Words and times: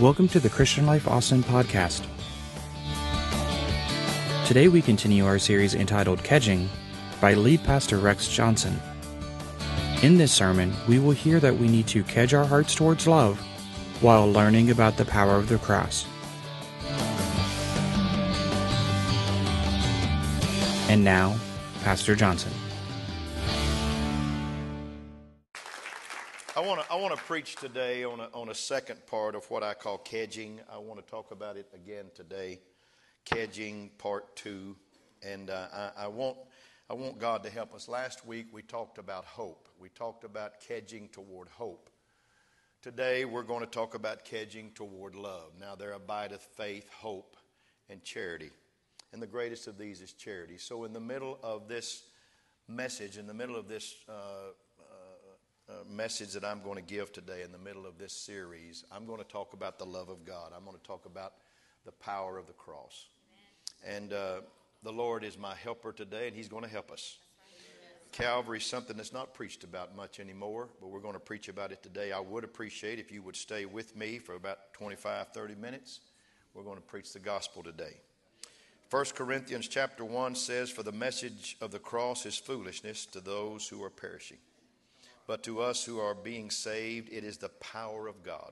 Welcome 0.00 0.28
to 0.28 0.40
the 0.40 0.48
Christian 0.48 0.86
Life 0.86 1.06
Austin 1.06 1.42
podcast. 1.42 2.06
Today 4.46 4.68
we 4.68 4.80
continue 4.80 5.26
our 5.26 5.38
series 5.38 5.74
entitled 5.74 6.20
Kedging 6.20 6.68
by 7.20 7.34
lead 7.34 7.62
pastor 7.64 7.98
Rex 7.98 8.26
Johnson. 8.26 8.80
In 10.02 10.16
this 10.16 10.32
sermon, 10.32 10.72
we 10.88 10.98
will 10.98 11.10
hear 11.10 11.38
that 11.40 11.54
we 11.54 11.68
need 11.68 11.86
to 11.88 12.02
kedge 12.02 12.32
our 12.32 12.46
hearts 12.46 12.74
towards 12.74 13.06
love 13.06 13.38
while 14.00 14.32
learning 14.32 14.70
about 14.70 14.96
the 14.96 15.04
power 15.04 15.36
of 15.36 15.50
the 15.50 15.58
cross. 15.58 16.06
And 20.88 21.04
now, 21.04 21.36
Pastor 21.82 22.16
Johnson. 22.16 22.52
I 26.60 26.62
want 26.62 26.82
to 26.82 26.92
I 26.92 26.96
want 26.96 27.16
to 27.16 27.22
preach 27.22 27.56
today 27.56 28.04
on 28.04 28.20
a, 28.20 28.28
on 28.34 28.50
a 28.50 28.54
second 28.54 29.06
part 29.06 29.34
of 29.34 29.50
what 29.50 29.62
I 29.62 29.72
call 29.72 29.96
kedging. 29.96 30.58
I 30.70 30.76
want 30.76 31.02
to 31.02 31.10
talk 31.10 31.30
about 31.30 31.56
it 31.56 31.66
again 31.72 32.10
today, 32.14 32.60
kedging 33.24 33.88
part 33.96 34.36
two, 34.36 34.76
and 35.22 35.48
uh, 35.48 35.68
I, 35.72 36.04
I 36.04 36.06
want 36.08 36.36
I 36.90 36.92
want 36.92 37.18
God 37.18 37.44
to 37.44 37.50
help 37.50 37.74
us. 37.74 37.88
Last 37.88 38.26
week 38.26 38.48
we 38.52 38.60
talked 38.60 38.98
about 38.98 39.24
hope. 39.24 39.70
We 39.80 39.88
talked 39.88 40.22
about 40.22 40.60
kedging 40.60 41.10
toward 41.10 41.48
hope. 41.48 41.88
Today 42.82 43.24
we're 43.24 43.42
going 43.42 43.64
to 43.64 43.70
talk 43.70 43.94
about 43.94 44.26
kedging 44.26 44.74
toward 44.74 45.14
love. 45.14 45.52
Now 45.58 45.76
there 45.76 45.92
abideth 45.92 46.46
faith, 46.58 46.90
hope, 46.92 47.38
and 47.88 48.04
charity, 48.04 48.50
and 49.14 49.22
the 49.22 49.26
greatest 49.26 49.66
of 49.66 49.78
these 49.78 50.02
is 50.02 50.12
charity. 50.12 50.58
So 50.58 50.84
in 50.84 50.92
the 50.92 51.00
middle 51.00 51.38
of 51.42 51.68
this 51.68 52.02
message, 52.68 53.16
in 53.16 53.26
the 53.26 53.32
middle 53.32 53.56
of 53.56 53.66
this. 53.66 53.94
Uh, 54.06 54.52
uh, 55.70 55.84
message 55.88 56.32
that 56.32 56.44
I'm 56.44 56.62
going 56.62 56.76
to 56.76 56.82
give 56.82 57.12
today 57.12 57.42
in 57.42 57.52
the 57.52 57.58
middle 57.58 57.86
of 57.86 57.96
this 57.96 58.12
series, 58.12 58.84
I'm 58.90 59.06
going 59.06 59.18
to 59.18 59.28
talk 59.28 59.52
about 59.52 59.78
the 59.78 59.84
love 59.84 60.08
of 60.08 60.24
God. 60.24 60.52
I'm 60.56 60.64
going 60.64 60.76
to 60.76 60.82
talk 60.82 61.06
about 61.06 61.34
the 61.84 61.92
power 61.92 62.38
of 62.38 62.46
the 62.46 62.52
cross. 62.54 63.06
And 63.86 64.12
uh, 64.12 64.40
the 64.82 64.92
Lord 64.92 65.22
is 65.22 65.38
my 65.38 65.54
helper 65.54 65.92
today, 65.92 66.26
and 66.26 66.36
He's 66.36 66.48
going 66.48 66.64
to 66.64 66.68
help 66.68 66.90
us. 66.90 67.18
Calvary 68.10 68.58
is 68.58 68.64
something 68.64 68.96
that's 68.96 69.12
not 69.12 69.32
preached 69.32 69.62
about 69.62 69.94
much 69.94 70.18
anymore, 70.18 70.68
but 70.80 70.88
we're 70.88 70.98
going 70.98 71.14
to 71.14 71.20
preach 71.20 71.48
about 71.48 71.70
it 71.70 71.80
today. 71.80 72.10
I 72.10 72.18
would 72.18 72.42
appreciate 72.42 72.98
if 72.98 73.12
you 73.12 73.22
would 73.22 73.36
stay 73.36 73.64
with 73.64 73.96
me 73.96 74.18
for 74.18 74.34
about 74.34 74.72
25, 74.72 75.28
30 75.28 75.54
minutes. 75.54 76.00
We're 76.52 76.64
going 76.64 76.78
to 76.78 76.82
preach 76.82 77.12
the 77.12 77.20
gospel 77.20 77.62
today. 77.62 77.94
1 78.90 79.04
Corinthians 79.14 79.68
chapter 79.68 80.04
1 80.04 80.34
says, 80.34 80.68
For 80.68 80.82
the 80.82 80.90
message 80.90 81.56
of 81.60 81.70
the 81.70 81.78
cross 81.78 82.26
is 82.26 82.36
foolishness 82.36 83.06
to 83.06 83.20
those 83.20 83.68
who 83.68 83.84
are 83.84 83.90
perishing 83.90 84.38
but 85.30 85.44
to 85.44 85.60
us 85.60 85.84
who 85.84 86.00
are 86.00 86.16
being 86.16 86.50
saved, 86.50 87.08
it 87.12 87.22
is 87.22 87.38
the 87.38 87.50
power 87.50 88.08
of 88.08 88.24
God. 88.24 88.50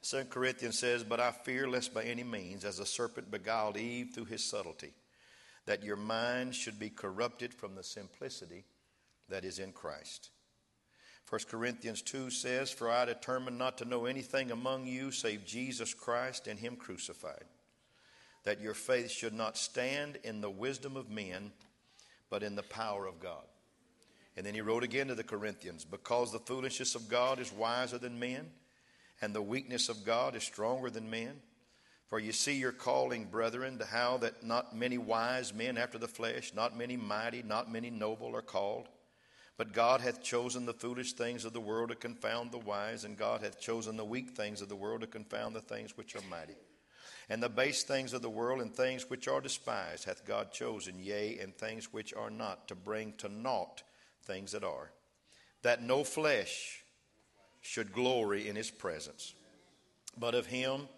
Second 0.00 0.30
Corinthians 0.30 0.78
says, 0.78 1.04
But 1.04 1.20
I 1.20 1.32
fear 1.32 1.68
lest 1.68 1.92
by 1.92 2.04
any 2.04 2.24
means, 2.24 2.64
as 2.64 2.78
the 2.78 2.86
serpent 2.86 3.30
beguiled 3.30 3.76
Eve 3.76 4.12
through 4.14 4.24
his 4.24 4.42
subtlety, 4.42 4.94
that 5.66 5.82
your 5.82 5.96
mind 5.96 6.54
should 6.54 6.78
be 6.78 6.88
corrupted 6.88 7.52
from 7.52 7.74
the 7.74 7.82
simplicity 7.82 8.64
that 9.28 9.44
is 9.44 9.58
in 9.58 9.72
Christ. 9.72 10.30
1 11.28 11.42
Corinthians 11.50 12.00
2 12.00 12.30
says, 12.30 12.70
For 12.70 12.90
I 12.90 13.04
determined 13.04 13.58
not 13.58 13.76
to 13.76 13.84
know 13.84 14.06
anything 14.06 14.50
among 14.50 14.86
you 14.86 15.10
save 15.10 15.44
Jesus 15.44 15.92
Christ 15.92 16.46
and 16.46 16.58
Him 16.58 16.74
crucified, 16.74 17.44
that 18.44 18.62
your 18.62 18.72
faith 18.72 19.10
should 19.10 19.34
not 19.34 19.58
stand 19.58 20.16
in 20.24 20.40
the 20.40 20.48
wisdom 20.48 20.96
of 20.96 21.10
men, 21.10 21.52
but 22.30 22.42
in 22.42 22.56
the 22.56 22.62
power 22.62 23.04
of 23.04 23.20
God. 23.20 23.44
And 24.36 24.44
then 24.44 24.54
he 24.54 24.60
wrote 24.60 24.82
again 24.82 25.08
to 25.08 25.14
the 25.14 25.22
Corinthians 25.22 25.84
because 25.84 26.32
the 26.32 26.40
foolishness 26.40 26.94
of 26.94 27.08
God 27.08 27.38
is 27.38 27.52
wiser 27.52 27.98
than 27.98 28.18
men, 28.18 28.50
and 29.22 29.34
the 29.34 29.42
weakness 29.42 29.88
of 29.88 30.04
God 30.04 30.34
is 30.34 30.42
stronger 30.42 30.90
than 30.90 31.08
men. 31.08 31.40
For 32.08 32.18
you 32.18 32.32
see 32.32 32.54
your 32.54 32.72
calling, 32.72 33.26
brethren, 33.26 33.78
to 33.78 33.84
how 33.84 34.18
that 34.18 34.44
not 34.44 34.76
many 34.76 34.98
wise 34.98 35.54
men 35.54 35.78
after 35.78 35.98
the 35.98 36.08
flesh, 36.08 36.52
not 36.54 36.76
many 36.76 36.96
mighty, 36.96 37.42
not 37.42 37.72
many 37.72 37.90
noble 37.90 38.36
are 38.36 38.42
called. 38.42 38.88
But 39.56 39.72
God 39.72 40.00
hath 40.00 40.22
chosen 40.22 40.66
the 40.66 40.74
foolish 40.74 41.12
things 41.12 41.44
of 41.44 41.52
the 41.52 41.60
world 41.60 41.90
to 41.90 41.94
confound 41.94 42.50
the 42.50 42.58
wise, 42.58 43.04
and 43.04 43.16
God 43.16 43.40
hath 43.40 43.60
chosen 43.60 43.96
the 43.96 44.04
weak 44.04 44.30
things 44.30 44.60
of 44.60 44.68
the 44.68 44.76
world 44.76 45.02
to 45.02 45.06
confound 45.06 45.54
the 45.54 45.60
things 45.60 45.96
which 45.96 46.16
are 46.16 46.28
mighty. 46.28 46.56
And 47.28 47.42
the 47.42 47.48
base 47.48 47.84
things 47.84 48.12
of 48.12 48.20
the 48.20 48.28
world 48.28 48.60
and 48.60 48.74
things 48.74 49.08
which 49.08 49.28
are 49.28 49.40
despised 49.40 50.04
hath 50.04 50.26
God 50.26 50.52
chosen, 50.52 50.98
yea, 50.98 51.38
and 51.38 51.54
things 51.54 51.92
which 51.92 52.12
are 52.12 52.30
not, 52.30 52.68
to 52.68 52.74
bring 52.74 53.12
to 53.18 53.28
naught 53.28 53.82
things 54.24 54.52
that 54.52 54.64
are, 54.64 54.90
that 55.62 55.82
no 55.82 56.04
flesh 56.04 56.82
should 57.60 57.92
glory 57.92 58.48
in 58.48 58.56
his 58.56 58.70
presence. 58.70 59.34
But 60.18 60.34
of 60.34 60.46
him 60.46 60.88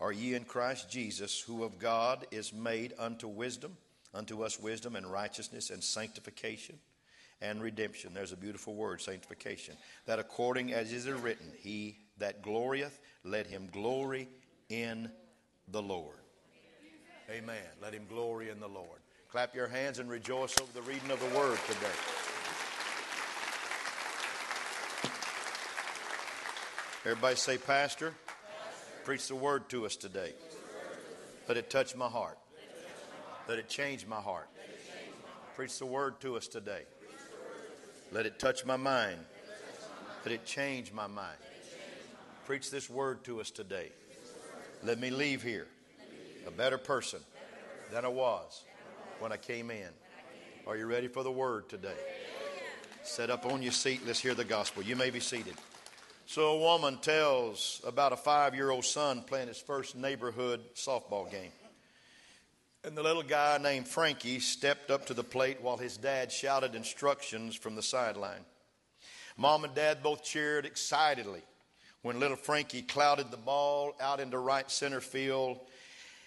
are 0.00 0.12
ye 0.12 0.34
in 0.34 0.44
Christ 0.44 0.90
Jesus, 0.90 1.40
who 1.40 1.64
of 1.64 1.78
God 1.78 2.26
is 2.30 2.52
made 2.52 2.92
unto 2.98 3.28
wisdom, 3.28 3.76
unto 4.12 4.42
us 4.42 4.60
wisdom 4.60 4.96
and 4.96 5.06
righteousness 5.06 5.70
and 5.70 5.82
sanctification 5.82 6.78
and 7.40 7.62
redemption. 7.62 8.12
There's 8.14 8.32
a 8.32 8.36
beautiful 8.36 8.74
word, 8.74 9.00
sanctification. 9.00 9.76
That 10.06 10.18
according 10.18 10.72
as 10.72 10.92
is 10.92 11.06
it 11.06 11.14
written, 11.16 11.52
he 11.58 11.98
that 12.18 12.42
glorieth, 12.42 12.98
let 13.24 13.46
him 13.46 13.68
glory 13.72 14.28
in 14.68 15.10
the 15.68 15.82
Lord. 15.82 16.16
Amen. 17.30 17.56
Let 17.82 17.92
him 17.92 18.06
glory 18.08 18.50
in 18.50 18.60
the 18.60 18.68
Lord. 18.68 19.00
Clap 19.30 19.54
your 19.54 19.66
hands 19.66 19.98
and 19.98 20.08
rejoice 20.08 20.54
over 20.60 20.72
the 20.72 20.82
reading 20.82 21.10
of 21.10 21.20
the 21.20 21.38
word 21.38 21.58
today. 21.66 22.25
Everybody 27.06 27.36
say, 27.36 27.56
Pastor, 27.56 28.06
Pastor. 28.08 28.14
preach 29.04 29.28
the 29.28 29.36
word 29.36 29.68
to 29.68 29.86
us 29.86 29.94
today. 29.94 30.32
Let 31.46 31.56
it 31.56 31.70
touch 31.70 31.94
my 31.94 32.08
heart. 32.08 32.36
Let 33.48 33.60
it 33.60 33.68
change 33.68 34.04
my 34.08 34.20
heart. 34.20 34.48
Preach 35.54 35.78
the 35.78 35.86
word 35.86 36.20
to 36.22 36.36
us 36.36 36.48
today. 36.48 36.82
Let 38.10 38.26
it 38.26 38.40
touch 38.40 38.66
my 38.66 38.76
mind. 38.76 39.20
Let 40.24 40.34
it 40.34 40.44
change 40.44 40.92
my 40.92 41.06
mind. 41.06 41.38
Preach 42.44 42.72
this 42.72 42.90
word 42.90 43.22
to 43.22 43.40
us 43.40 43.52
today. 43.52 43.92
Let 44.82 44.98
me 44.98 45.10
leave 45.10 45.44
here 45.44 45.68
a 46.44 46.50
better 46.50 46.76
person 46.76 47.20
than 47.92 48.04
I 48.04 48.08
was 48.08 48.64
when 49.20 49.30
I 49.30 49.36
came 49.36 49.70
in. 49.70 49.90
Are 50.66 50.76
you 50.76 50.86
ready 50.86 51.06
for 51.06 51.22
the 51.22 51.30
word 51.30 51.68
today? 51.68 51.94
Set 53.04 53.30
up 53.30 53.46
on 53.46 53.62
your 53.62 53.70
seat. 53.70 54.00
Let's 54.04 54.18
hear 54.18 54.34
the 54.34 54.44
gospel. 54.44 54.82
You 54.82 54.96
may 54.96 55.10
be 55.10 55.20
seated. 55.20 55.54
So 56.28 56.56
a 56.56 56.58
woman 56.58 56.98
tells 56.98 57.80
about 57.86 58.12
a 58.12 58.16
five 58.16 58.52
year 58.52 58.70
old 58.70 58.84
son 58.84 59.22
playing 59.22 59.46
his 59.46 59.60
first 59.60 59.94
neighborhood 59.94 60.60
softball 60.74 61.30
game. 61.30 61.52
And 62.82 62.96
the 62.96 63.02
little 63.02 63.22
guy 63.22 63.58
named 63.58 63.86
Frankie 63.86 64.40
stepped 64.40 64.90
up 64.90 65.06
to 65.06 65.14
the 65.14 65.22
plate 65.22 65.62
while 65.62 65.76
his 65.76 65.96
dad 65.96 66.32
shouted 66.32 66.74
instructions 66.74 67.54
from 67.54 67.76
the 67.76 67.82
sideline. 67.82 68.44
Mom 69.36 69.62
and 69.62 69.74
dad 69.74 70.02
both 70.02 70.24
cheered 70.24 70.66
excitedly 70.66 71.42
when 72.02 72.18
little 72.18 72.36
Frankie 72.36 72.82
clouded 72.82 73.30
the 73.30 73.36
ball 73.36 73.94
out 74.00 74.18
into 74.18 74.38
right 74.38 74.68
center 74.68 75.00
field. 75.00 75.60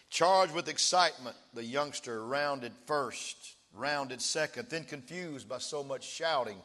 Charged 0.09 0.53
with 0.53 0.69
excitement, 0.69 1.35
the 1.53 1.63
youngster 1.63 2.25
rounded 2.25 2.71
first, 2.85 3.55
rounded 3.73 4.21
second, 4.21 4.69
then 4.69 4.85
confused 4.85 5.49
by 5.49 5.57
so 5.57 5.83
much 5.83 6.07
shouting 6.07 6.61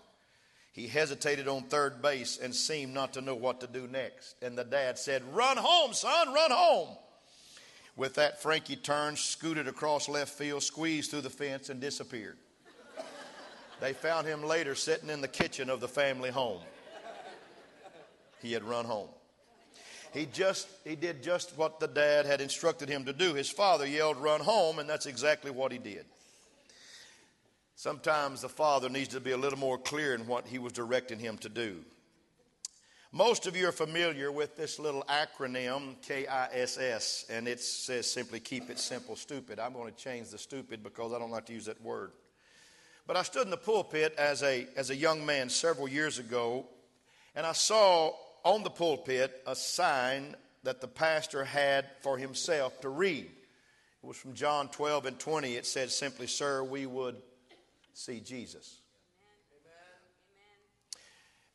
he 0.75 0.89
hesitated 0.89 1.47
on 1.47 1.63
third 1.63 2.03
base 2.03 2.37
and 2.37 2.53
seemed 2.53 2.93
not 2.93 3.13
to 3.13 3.21
know 3.21 3.37
what 3.37 3.61
to 3.61 3.69
do 3.69 3.87
next. 3.87 4.35
And 4.43 4.59
the 4.59 4.65
dad 4.65 4.99
said, 4.99 5.23
Run 5.33 5.57
home, 5.57 5.93
son, 5.93 6.33
run 6.33 6.51
home. 6.51 6.89
With 7.95 8.15
that, 8.15 8.43
Frankie 8.43 8.75
turned, 8.75 9.19
scooted 9.19 9.69
across 9.69 10.09
left 10.09 10.33
field, 10.33 10.65
squeezed 10.65 11.13
through 11.13 11.21
the 11.21 11.31
fence, 11.31 11.69
and 11.71 11.81
disappeared. 11.81 12.39
They 13.81 13.93
found 13.93 14.27
him 14.27 14.43
later 14.43 14.75
sitting 14.75 15.11
in 15.11 15.21
the 15.21 15.29
kitchen 15.29 15.71
of 15.71 15.79
the 15.79 15.87
family 15.87 16.31
home. 16.31 16.61
He 18.43 18.53
had 18.53 18.65
run 18.65 18.85
home. 18.85 19.11
He 20.13 20.27
just 20.27 20.67
he 20.83 20.97
did 20.97 21.23
just 21.23 21.57
what 21.57 21.79
the 21.79 21.87
dad 21.87 22.27
had 22.27 22.41
instructed 22.41 22.89
him 22.89 23.05
to 23.05 23.13
do. 23.13 23.33
His 23.35 23.49
father 23.49 23.87
yelled, 23.87 24.17
"Run 24.17 24.41
home," 24.41 24.81
and 24.81 24.89
that's 24.89 25.07
exactly 25.07 25.53
what 25.53 25.71
he 25.71 25.79
did. 25.79 26.05
Sometimes 27.77 28.41
the 28.41 28.49
father 28.49 28.89
needs 28.89 29.09
to 29.09 29.21
be 29.21 29.33
a 29.33 29.37
little 29.37 29.59
more 29.59 29.79
clear 29.79 30.15
in 30.15 30.27
what 30.27 30.47
he 30.47 30.59
was 30.59 30.73
directing 30.73 31.19
him 31.19 31.39
to 31.39 31.49
do. 31.49 31.79
Most 33.11 33.47
of 33.47 33.57
you 33.57 33.69
are 33.69 33.73
familiar 33.73 34.33
with 34.33 34.57
this 34.57 34.79
little 34.79 35.05
acronym, 35.05 35.95
KISS, 36.03 37.27
and 37.31 37.47
it 37.47 37.61
says 37.61 38.11
simply 38.11 38.41
keep 38.41 38.71
it 38.71 38.79
simple, 38.79 39.15
stupid. 39.15 39.61
I'm 39.61 39.73
going 39.73 39.93
to 39.93 39.97
change 39.97 40.31
the 40.31 40.39
stupid 40.39 40.83
because 40.83 41.13
I 41.13 41.19
don't 41.19 41.31
like 41.31 41.47
to 41.47 41.53
use 41.53 41.67
that 41.67 41.81
word. 41.81 42.11
But 43.07 43.17
I 43.17 43.23
stood 43.23 43.45
in 43.45 43.51
the 43.51 43.57
pulpit 43.57 44.15
as 44.19 44.43
a, 44.43 44.67
as 44.77 44.91
a 44.91 44.97
young 44.97 45.25
man 45.25 45.49
several 45.49 45.87
years 45.87 46.19
ago, 46.19 46.67
and 47.37 47.47
I 47.47 47.53
saw 47.53 48.15
on 48.45 48.63
the 48.63 48.71
pulpit 48.71 49.43
a 49.47 49.55
sign 49.55 50.35
that 50.63 50.81
the 50.81 50.89
pastor 50.89 51.45
had 51.45 51.87
for 52.01 52.19
himself 52.19 52.81
to 52.81 52.89
read. 52.89 53.27
It 53.27 54.07
was 54.07 54.17
from 54.17 54.35
John 54.35 54.69
12 54.69 55.07
and 55.07 55.19
20. 55.19 55.55
It 55.55 55.67
said 55.67 55.91
simply, 55.91 56.27
Sir, 56.27 56.65
we 56.65 56.87
would 56.87 57.17
see 57.95 58.21
Jesus. 58.21 58.81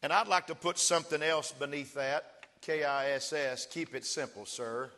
And 0.01 0.13
I'd 0.13 0.27
like 0.27 0.47
to 0.47 0.55
put 0.55 0.79
something 0.79 1.21
else 1.21 1.51
beneath 1.51 1.93
that 1.95 2.25
K 2.61 2.83
I 2.83 3.11
S 3.11 3.33
S. 3.33 3.65
Keep 3.65 3.95
it 3.95 4.05
simple, 4.05 4.45
sir. 4.45 4.89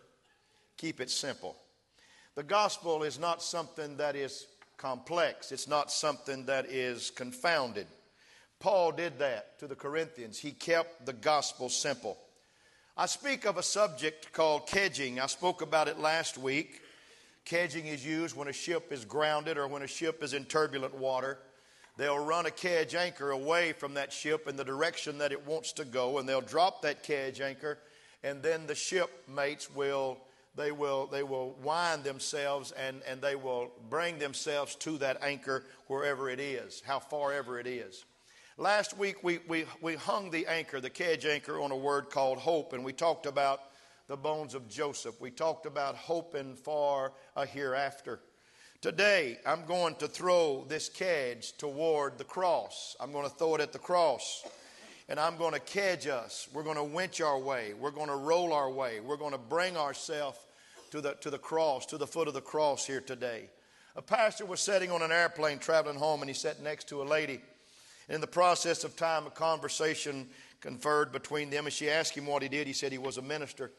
Keep 0.77 1.01
it 1.01 1.09
simple. 1.09 1.55
The 2.35 2.43
gospel 2.43 3.03
is 3.03 3.19
not 3.19 3.41
something 3.41 3.97
that 3.97 4.15
is 4.15 4.47
complex, 4.77 5.51
it's 5.51 5.67
not 5.67 5.91
something 5.91 6.45
that 6.45 6.65
is 6.67 7.11
confounded. 7.11 7.87
Paul 8.59 8.91
did 8.91 9.19
that 9.19 9.59
to 9.59 9.67
the 9.67 9.75
Corinthians. 9.75 10.37
He 10.37 10.51
kept 10.51 11.05
the 11.05 11.13
gospel 11.13 11.67
simple. 11.67 12.17
I 12.95 13.07
speak 13.07 13.45
of 13.45 13.57
a 13.57 13.63
subject 13.63 14.31
called 14.33 14.67
kedging. 14.67 15.19
I 15.19 15.25
spoke 15.25 15.61
about 15.61 15.87
it 15.87 15.99
last 15.99 16.37
week. 16.37 16.80
Kedging 17.45 17.85
is 17.85 18.05
used 18.05 18.35
when 18.35 18.47
a 18.47 18.53
ship 18.53 18.91
is 18.91 19.05
grounded 19.05 19.57
or 19.57 19.67
when 19.67 19.81
a 19.81 19.87
ship 19.87 20.23
is 20.23 20.33
in 20.33 20.45
turbulent 20.45 20.95
water. 20.95 21.39
They'll 21.97 22.23
run 22.23 22.45
a 22.45 22.51
kedge 22.51 22.95
anchor 22.95 23.31
away 23.31 23.73
from 23.73 23.95
that 23.95 24.13
ship 24.13 24.47
in 24.47 24.55
the 24.55 24.63
direction 24.63 25.17
that 25.17 25.31
it 25.31 25.45
wants 25.45 25.73
to 25.73 25.85
go, 25.85 26.17
and 26.17 26.27
they'll 26.27 26.41
drop 26.41 26.81
that 26.83 27.03
kedge 27.03 27.41
anchor, 27.41 27.79
and 28.23 28.41
then 28.41 28.67
the 28.67 28.75
shipmates 28.75 29.69
will 29.73 30.17
they 30.55 30.71
will 30.71 31.07
they 31.07 31.23
will 31.23 31.55
wind 31.63 32.03
themselves 32.03 32.73
and, 32.73 33.01
and 33.07 33.21
they 33.21 33.35
will 33.35 33.71
bring 33.89 34.19
themselves 34.19 34.75
to 34.75 34.97
that 34.97 35.21
anchor 35.21 35.63
wherever 35.87 36.29
it 36.29 36.39
is, 36.39 36.81
how 36.85 36.99
far 36.99 37.33
ever 37.33 37.59
it 37.59 37.67
is. 37.67 38.05
Last 38.57 38.97
week 38.97 39.23
we, 39.23 39.39
we, 39.47 39.65
we 39.81 39.95
hung 39.95 40.29
the 40.29 40.45
anchor, 40.47 40.79
the 40.79 40.89
kedge 40.89 41.25
anchor, 41.25 41.59
on 41.59 41.71
a 41.71 41.75
word 41.75 42.09
called 42.09 42.37
hope, 42.37 42.73
and 42.73 42.83
we 42.83 42.93
talked 42.93 43.25
about 43.25 43.61
the 44.07 44.17
bones 44.17 44.55
of 44.55 44.67
Joseph. 44.67 45.19
We 45.21 45.31
talked 45.31 45.65
about 45.65 45.95
hoping 45.95 46.55
for 46.55 47.13
a 47.35 47.45
hereafter. 47.45 48.19
Today, 48.81 49.37
I'm 49.45 49.65
going 49.65 49.95
to 49.95 50.07
throw 50.07 50.65
this 50.67 50.89
kedge 50.89 51.55
toward 51.57 52.17
the 52.17 52.23
cross. 52.23 52.95
I'm 52.99 53.11
going 53.11 53.29
to 53.29 53.35
throw 53.35 53.55
it 53.55 53.61
at 53.61 53.73
the 53.73 53.79
cross. 53.79 54.43
And 55.07 55.19
I'm 55.19 55.37
going 55.37 55.53
to 55.53 55.59
kedge 55.59 56.07
us. 56.07 56.47
We're 56.53 56.63
going 56.63 56.77
to 56.77 56.83
winch 56.83 57.21
our 57.21 57.37
way. 57.37 57.73
We're 57.79 57.91
going 57.91 58.07
to 58.07 58.15
roll 58.15 58.53
our 58.53 58.71
way. 58.71 58.99
We're 58.99 59.17
going 59.17 59.33
to 59.33 59.37
bring 59.37 59.77
ourselves 59.77 60.39
to 60.91 61.01
the, 61.01 61.13
to 61.21 61.29
the 61.29 61.37
cross, 61.37 61.85
to 61.87 61.97
the 61.97 62.07
foot 62.07 62.27
of 62.27 62.33
the 62.33 62.41
cross 62.41 62.85
here 62.85 63.01
today. 63.01 63.49
A 63.95 64.01
pastor 64.01 64.45
was 64.45 64.61
sitting 64.61 64.89
on 64.89 65.01
an 65.01 65.11
airplane 65.11 65.59
traveling 65.59 65.97
home, 65.97 66.21
and 66.21 66.29
he 66.29 66.33
sat 66.33 66.63
next 66.63 66.87
to 66.89 67.01
a 67.01 67.03
lady. 67.03 67.41
In 68.09 68.21
the 68.21 68.27
process 68.27 68.83
of 68.83 68.95
time, 68.95 69.27
a 69.27 69.31
conversation 69.31 70.27
conferred 70.59 71.11
between 71.11 71.49
them, 71.49 71.65
and 71.65 71.73
she 71.73 71.89
asked 71.89 72.15
him 72.15 72.25
what 72.25 72.41
he 72.41 72.49
did. 72.49 72.67
He 72.67 72.73
said 72.73 72.91
he 72.91 72.97
was 72.97 73.17
a 73.17 73.21
minister. 73.21 73.71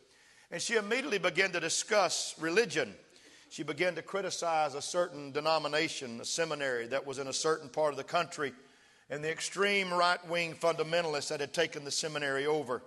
And 0.52 0.60
she 0.60 0.76
immediately 0.76 1.18
began 1.18 1.50
to 1.52 1.60
discuss 1.60 2.34
religion. 2.38 2.94
She 3.48 3.62
began 3.62 3.94
to 3.94 4.02
criticize 4.02 4.74
a 4.74 4.82
certain 4.82 5.32
denomination, 5.32 6.20
a 6.20 6.26
seminary 6.26 6.86
that 6.88 7.06
was 7.06 7.18
in 7.18 7.26
a 7.26 7.32
certain 7.32 7.70
part 7.70 7.92
of 7.92 7.96
the 7.96 8.04
country, 8.04 8.52
and 9.08 9.24
the 9.24 9.30
extreme 9.30 9.92
right 9.92 10.24
wing 10.28 10.54
fundamentalists 10.54 11.28
that 11.28 11.40
had 11.40 11.54
taken 11.54 11.84
the 11.84 11.90
seminary 11.90 12.46
over. 12.46 12.82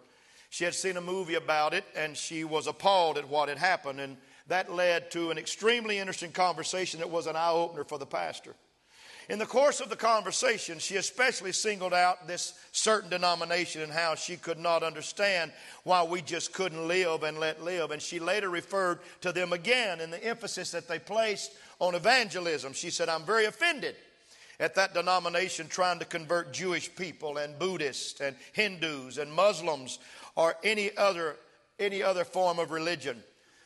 She 0.51 0.63
had 0.63 0.75
seen 0.75 0.95
a 0.97 1.01
movie 1.01 1.35
about 1.35 1.73
it, 1.73 1.85
and 1.95 2.15
she 2.15 2.43
was 2.43 2.67
appalled 2.67 3.17
at 3.17 3.27
what 3.27 3.49
had 3.49 3.57
happened, 3.57 3.99
and 3.99 4.17
that 4.47 4.71
led 4.71 5.09
to 5.11 5.31
an 5.31 5.39
extremely 5.39 5.97
interesting 5.97 6.31
conversation 6.31 6.99
that 6.99 7.09
was 7.09 7.25
an 7.25 7.35
eye 7.35 7.51
opener 7.51 7.83
for 7.83 7.97
the 7.97 8.05
pastor. 8.05 8.53
In 9.27 9.39
the 9.39 9.45
course 9.45 9.81
of 9.81 9.89
the 9.89 9.95
conversation, 9.95 10.77
she 10.77 10.97
especially 10.97 11.51
singled 11.51 11.93
out 11.93 12.27
this 12.27 12.53
certain 12.71 13.09
denomination 13.09 13.81
and 13.81 13.91
how 13.91 14.13
she 14.13 14.37
could 14.37 14.59
not 14.59 14.83
understand 14.83 15.51
why 15.83 16.03
we 16.03 16.21
just 16.21 16.53
couldn't 16.53 16.87
live 16.87 17.23
and 17.23 17.39
let 17.39 17.63
live. 17.63 17.89
And 17.89 18.01
she 18.01 18.19
later 18.19 18.49
referred 18.49 18.99
to 19.21 19.31
them 19.31 19.51
again 19.51 19.99
in 19.99 20.11
the 20.11 20.23
emphasis 20.23 20.71
that 20.71 20.87
they 20.87 20.99
placed 20.99 21.53
on 21.79 21.95
evangelism. 21.95 22.73
She 22.73 22.91
said, 22.91 23.09
I'm 23.09 23.25
very 23.25 23.45
offended 23.45 23.95
at 24.59 24.75
that 24.75 24.93
denomination 24.93 25.67
trying 25.67 25.99
to 25.99 26.05
convert 26.05 26.53
Jewish 26.53 26.95
people 26.95 27.37
and 27.37 27.57
Buddhists 27.57 28.21
and 28.21 28.35
Hindus 28.53 29.17
and 29.17 29.33
Muslims 29.33 29.97
or 30.35 30.55
any 30.63 30.95
other, 30.97 31.37
any 31.79 32.03
other 32.03 32.25
form 32.25 32.59
of 32.59 32.69
religion. 32.69 33.23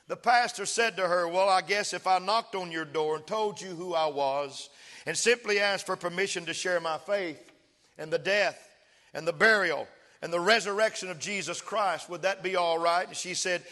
The 0.08 0.16
pastor 0.16 0.66
said 0.66 0.96
to 0.96 1.08
her, 1.08 1.28
Well, 1.28 1.50
I 1.50 1.62
guess 1.62 1.94
if 1.94 2.08
I 2.08 2.18
knocked 2.18 2.56
on 2.56 2.72
your 2.72 2.86
door 2.86 3.18
and 3.18 3.28
told 3.28 3.62
you 3.62 3.70
who 3.70 3.94
I 3.94 4.08
was, 4.08 4.70
and 5.10 5.18
simply 5.18 5.60
asked 5.60 5.88
for 5.88 5.96
permission 5.96 6.46
to 6.46 6.54
share 6.54 6.80
my 6.80 7.00
faith 7.00 7.52
and 7.98 8.14
the 8.14 8.20
death 8.20 8.70
and 9.16 9.28
the 9.28 9.34
burial 9.34 9.88
and 10.22 10.32
the 10.32 10.40
resurrection 10.40 11.10
of 11.10 11.18
Jesus 11.18 11.62
Christ, 11.62 12.12
would 12.12 12.22
that 12.22 12.44
be 12.44 12.56
all 12.56 12.78
right? 12.78 13.08
And 13.08 13.18
she 13.18 13.34
said, 13.34 13.64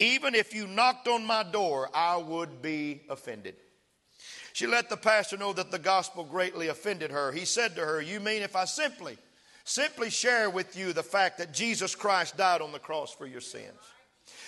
Even 0.00 0.34
if 0.34 0.52
you 0.52 0.66
knocked 0.66 1.06
on 1.06 1.24
my 1.24 1.44
door, 1.44 1.88
I 1.94 2.16
would 2.16 2.60
be 2.60 3.02
offended. 3.08 3.54
She 4.52 4.66
let 4.66 4.90
the 4.90 4.96
pastor 4.96 5.36
know 5.36 5.52
that 5.52 5.70
the 5.70 5.78
gospel 5.78 6.24
greatly 6.24 6.66
offended 6.66 7.12
her. 7.12 7.30
He 7.30 7.44
said 7.44 7.76
to 7.76 7.82
her, 7.86 8.02
You 8.02 8.18
mean 8.18 8.42
if 8.42 8.56
I 8.56 8.64
simply, 8.64 9.16
simply 9.62 10.10
share 10.10 10.50
with 10.50 10.76
you 10.76 10.92
the 10.92 11.04
fact 11.04 11.38
that 11.38 11.54
Jesus 11.54 11.94
Christ 11.94 12.36
died 12.36 12.62
on 12.62 12.72
the 12.72 12.80
cross 12.80 13.14
for 13.14 13.28
your 13.28 13.40
sins? 13.40 13.78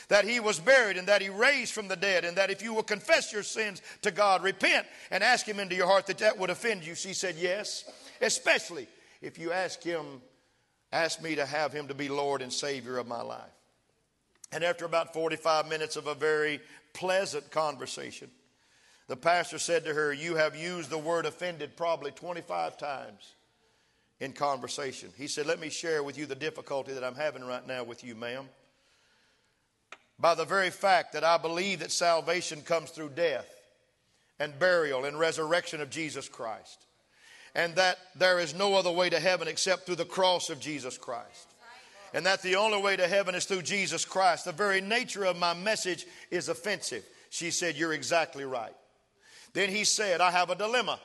That 0.08 0.24
he 0.24 0.40
was 0.40 0.60
buried 0.60 0.96
and 0.96 1.08
that 1.08 1.22
he 1.22 1.28
raised 1.28 1.72
from 1.72 1.88
the 1.88 1.96
dead, 1.96 2.24
and 2.24 2.36
that 2.36 2.50
if 2.50 2.62
you 2.62 2.74
will 2.74 2.82
confess 2.82 3.32
your 3.32 3.42
sins 3.42 3.80
to 4.02 4.10
God, 4.10 4.42
repent, 4.42 4.86
and 5.10 5.22
ask 5.24 5.46
him 5.46 5.58
into 5.58 5.74
your 5.74 5.86
heart, 5.86 6.06
that 6.06 6.18
that 6.18 6.38
would 6.38 6.50
offend 6.50 6.84
you. 6.84 6.94
She 6.94 7.14
said, 7.14 7.36
Yes, 7.38 7.84
especially 8.20 8.88
if 9.20 9.38
you 9.38 9.52
ask 9.52 9.82
him, 9.82 10.20
ask 10.92 11.22
me 11.22 11.34
to 11.36 11.46
have 11.46 11.72
him 11.72 11.88
to 11.88 11.94
be 11.94 12.08
Lord 12.08 12.42
and 12.42 12.52
Savior 12.52 12.98
of 12.98 13.06
my 13.06 13.22
life. 13.22 13.40
And 14.52 14.62
after 14.62 14.84
about 14.84 15.14
45 15.14 15.68
minutes 15.68 15.96
of 15.96 16.06
a 16.06 16.14
very 16.14 16.60
pleasant 16.92 17.50
conversation, 17.50 18.30
the 19.08 19.16
pastor 19.16 19.58
said 19.58 19.84
to 19.86 19.94
her, 19.94 20.12
You 20.12 20.36
have 20.36 20.56
used 20.56 20.90
the 20.90 20.98
word 20.98 21.26
offended 21.26 21.76
probably 21.76 22.10
25 22.10 22.76
times 22.76 23.32
in 24.20 24.32
conversation. 24.32 25.10
He 25.16 25.26
said, 25.26 25.46
Let 25.46 25.58
me 25.58 25.70
share 25.70 26.02
with 26.02 26.18
you 26.18 26.26
the 26.26 26.34
difficulty 26.34 26.92
that 26.92 27.04
I'm 27.04 27.14
having 27.14 27.44
right 27.44 27.66
now 27.66 27.82
with 27.82 28.04
you, 28.04 28.14
ma'am 28.14 28.48
by 30.22 30.36
the 30.36 30.44
very 30.44 30.70
fact 30.70 31.12
that 31.12 31.24
I 31.24 31.36
believe 31.36 31.80
that 31.80 31.90
salvation 31.90 32.62
comes 32.62 32.90
through 32.90 33.10
death 33.10 33.52
and 34.38 34.56
burial 34.56 35.04
and 35.04 35.18
resurrection 35.18 35.80
of 35.80 35.90
Jesus 35.90 36.28
Christ. 36.28 36.86
And 37.56 37.74
that 37.74 37.98
there 38.14 38.38
is 38.38 38.54
no 38.54 38.74
other 38.74 38.92
way 38.92 39.10
to 39.10 39.18
heaven 39.18 39.48
except 39.48 39.84
through 39.84 39.96
the 39.96 40.04
cross 40.04 40.48
of 40.48 40.60
Jesus 40.60 40.96
Christ. 40.96 41.48
And 42.14 42.24
that 42.24 42.40
the 42.40 42.54
only 42.54 42.80
way 42.80 42.96
to 42.96 43.08
heaven 43.08 43.34
is 43.34 43.46
through 43.46 43.62
Jesus 43.62 44.04
Christ. 44.04 44.44
The 44.44 44.52
very 44.52 44.80
nature 44.80 45.24
of 45.24 45.36
my 45.36 45.54
message 45.54 46.06
is 46.30 46.48
offensive. 46.48 47.04
She 47.30 47.50
said, 47.50 47.76
You're 47.76 47.92
exactly 47.92 48.44
right. 48.44 48.74
Then 49.54 49.70
he 49.70 49.82
said, 49.84 50.20
I 50.20 50.30
have 50.30 50.50
a 50.50 50.54
dilemma. 50.54 51.00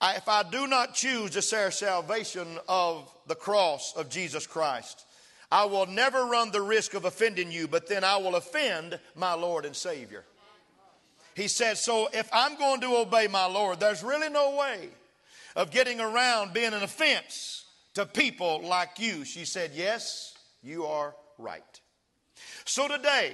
I, 0.00 0.14
if 0.14 0.26
I 0.26 0.42
do 0.42 0.66
not 0.66 0.94
choose 0.94 1.32
to 1.32 1.42
share 1.42 1.70
salvation 1.70 2.58
of 2.66 3.12
the 3.26 3.34
cross 3.34 3.92
of 3.94 4.08
Jesus 4.08 4.46
Christ, 4.46 5.04
I 5.52 5.64
will 5.64 5.86
never 5.86 6.26
run 6.26 6.52
the 6.52 6.62
risk 6.62 6.94
of 6.94 7.04
offending 7.04 7.50
you, 7.50 7.66
but 7.66 7.88
then 7.88 8.04
I 8.04 8.16
will 8.18 8.36
offend 8.36 8.98
my 9.16 9.34
Lord 9.34 9.64
and 9.64 9.74
Savior. 9.74 10.24
He 11.34 11.48
said, 11.48 11.76
So 11.76 12.08
if 12.12 12.28
I'm 12.32 12.56
going 12.56 12.80
to 12.82 12.96
obey 12.96 13.26
my 13.26 13.46
Lord, 13.46 13.80
there's 13.80 14.02
really 14.02 14.28
no 14.28 14.56
way 14.56 14.88
of 15.56 15.70
getting 15.70 16.00
around 16.00 16.52
being 16.52 16.72
an 16.72 16.82
offense 16.82 17.64
to 17.94 18.06
people 18.06 18.62
like 18.62 18.98
you. 18.98 19.24
She 19.24 19.44
said, 19.44 19.72
Yes, 19.74 20.34
you 20.62 20.84
are 20.86 21.14
right. 21.38 21.80
So 22.64 22.86
today, 22.86 23.32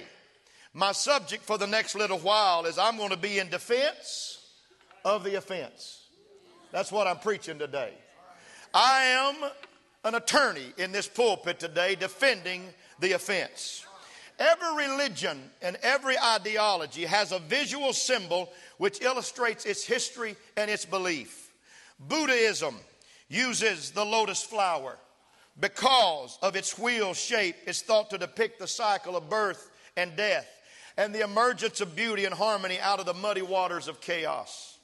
my 0.73 0.91
subject 0.91 1.43
for 1.43 1.57
the 1.57 1.67
next 1.67 1.95
little 1.95 2.19
while 2.19 2.65
is 2.65 2.77
I'm 2.77 2.97
going 2.97 3.11
to 3.11 3.17
be 3.17 3.39
in 3.39 3.49
defense 3.49 4.39
of 5.05 5.23
the 5.23 5.35
offense. 5.35 6.05
That's 6.71 6.91
what 6.91 7.07
I'm 7.07 7.19
preaching 7.19 7.59
today. 7.59 7.93
I 8.73 9.03
am 9.03 9.35
an 10.03 10.15
attorney 10.15 10.73
in 10.77 10.91
this 10.91 11.07
pulpit 11.07 11.59
today 11.59 11.95
defending 11.95 12.63
the 12.99 13.13
offense. 13.13 13.85
Every 14.39 14.87
religion 14.87 15.49
and 15.61 15.77
every 15.81 16.17
ideology 16.19 17.05
has 17.05 17.31
a 17.31 17.39
visual 17.39 17.91
symbol 17.93 18.51
which 18.77 19.01
illustrates 19.01 19.65
its 19.65 19.83
history 19.83 20.35
and 20.55 20.69
its 20.69 20.85
belief. 20.85 21.51
Buddhism 21.99 22.75
uses 23.29 23.91
the 23.91 24.05
lotus 24.05 24.43
flower 24.43 24.97
because 25.59 26.37
of 26.43 26.55
its 26.55 26.77
wheel 26.77 27.13
shape. 27.15 27.55
It's 27.65 27.81
thought 27.81 28.11
to 28.11 28.19
depict 28.19 28.59
the 28.59 28.67
cycle 28.67 29.17
of 29.17 29.29
birth 29.29 29.71
and 29.95 30.15
death 30.15 30.47
and 30.97 31.13
the 31.13 31.23
emergence 31.23 31.81
of 31.81 31.95
beauty 31.95 32.25
and 32.25 32.33
harmony 32.33 32.79
out 32.79 32.99
of 32.99 33.07
the 33.07 33.13
muddy 33.13 33.41
waters 33.41 33.87
of 33.87 34.01
chaos. 34.01 34.77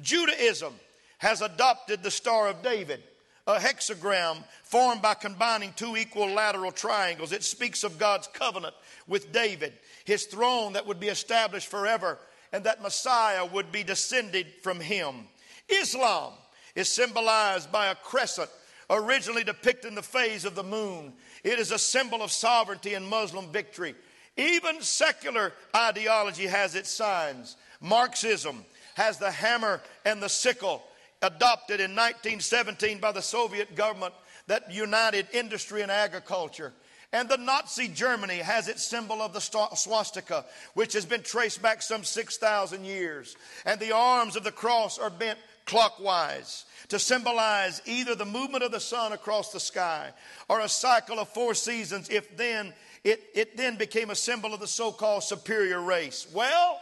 Judaism 0.00 0.74
has 1.18 1.40
adopted 1.40 2.02
the 2.02 2.10
Star 2.10 2.48
of 2.48 2.62
David 2.62 3.02
a 3.48 3.58
hexagram 3.58 4.44
formed 4.62 5.00
by 5.00 5.14
combining 5.14 5.72
two 5.72 5.96
equilateral 5.96 6.70
triangles. 6.70 7.32
It 7.32 7.42
speaks 7.42 7.82
of 7.82 7.98
God's 7.98 8.28
covenant 8.28 8.74
with 9.06 9.32
David, 9.32 9.72
his 10.04 10.26
throne 10.26 10.74
that 10.74 10.86
would 10.86 11.00
be 11.00 11.08
established 11.08 11.68
forever, 11.68 12.18
and 12.52 12.62
that 12.64 12.82
Messiah 12.82 13.46
would 13.46 13.72
be 13.72 13.82
descended 13.82 14.46
from 14.62 14.78
him. 14.78 15.26
Islam 15.68 16.34
is 16.74 16.88
symbolized 16.88 17.72
by 17.72 17.86
a 17.86 17.94
crescent 17.94 18.50
originally 18.90 19.44
depicting 19.44 19.94
the 19.94 20.02
phase 20.02 20.44
of 20.44 20.54
the 20.54 20.62
moon. 20.62 21.12
It 21.42 21.58
is 21.58 21.72
a 21.72 21.78
symbol 21.78 22.22
of 22.22 22.30
sovereignty 22.30 22.94
and 22.94 23.06
Muslim 23.06 23.50
victory. 23.50 23.94
Even 24.36 24.80
secular 24.80 25.52
ideology 25.74 26.46
has 26.46 26.74
its 26.74 26.90
signs. 26.90 27.56
Marxism 27.80 28.64
has 28.94 29.18
the 29.18 29.30
hammer 29.30 29.80
and 30.04 30.22
the 30.22 30.28
sickle 30.28 30.82
adopted 31.22 31.80
in 31.80 31.90
1917 31.92 32.98
by 32.98 33.12
the 33.12 33.22
Soviet 33.22 33.74
government 33.74 34.14
that 34.46 34.72
united 34.72 35.26
industry 35.32 35.82
and 35.82 35.90
agriculture. 35.90 36.72
And 37.12 37.28
the 37.28 37.38
Nazi 37.38 37.88
Germany 37.88 38.36
has 38.36 38.68
its 38.68 38.84
symbol 38.84 39.22
of 39.22 39.32
the 39.32 39.40
swastika, 39.40 40.44
which 40.74 40.92
has 40.92 41.06
been 41.06 41.22
traced 41.22 41.62
back 41.62 41.80
some 41.80 42.04
6,000 42.04 42.84
years. 42.84 43.34
And 43.64 43.80
the 43.80 43.92
arms 43.92 44.36
of 44.36 44.44
the 44.44 44.52
cross 44.52 44.98
are 44.98 45.08
bent 45.08 45.38
clockwise 45.64 46.66
to 46.88 46.98
symbolize 46.98 47.80
either 47.86 48.14
the 48.14 48.26
movement 48.26 48.64
of 48.64 48.72
the 48.72 48.80
sun 48.80 49.12
across 49.12 49.52
the 49.52 49.60
sky 49.60 50.10
or 50.48 50.60
a 50.60 50.68
cycle 50.68 51.18
of 51.18 51.28
four 51.28 51.54
seasons 51.54 52.08
if 52.08 52.36
then 52.36 52.72
it, 53.04 53.22
it 53.34 53.56
then 53.56 53.76
became 53.76 54.10
a 54.10 54.14
symbol 54.14 54.52
of 54.52 54.60
the 54.60 54.66
so-called 54.66 55.22
superior 55.22 55.80
race. 55.80 56.26
Well, 56.32 56.80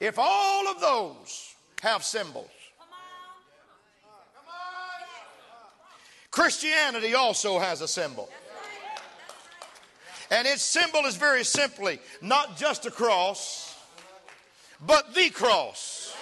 if 0.00 0.18
all 0.18 0.68
of 0.68 0.80
those 0.80 1.54
have 1.82 2.04
symbols, 2.04 2.48
Christianity 6.36 7.14
also 7.14 7.58
has 7.58 7.80
a 7.80 7.88
symbol. 7.88 8.28
And 10.30 10.46
its 10.46 10.60
symbol 10.60 11.06
is 11.06 11.16
very 11.16 11.42
simply 11.44 11.98
not 12.20 12.58
just 12.58 12.84
a 12.84 12.90
cross, 12.90 13.74
but 14.86 15.14
the 15.14 15.30
cross. 15.30 16.14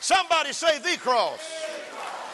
Somebody 0.00 0.54
say 0.54 0.78
the 0.78 0.96
cross. 0.98 1.38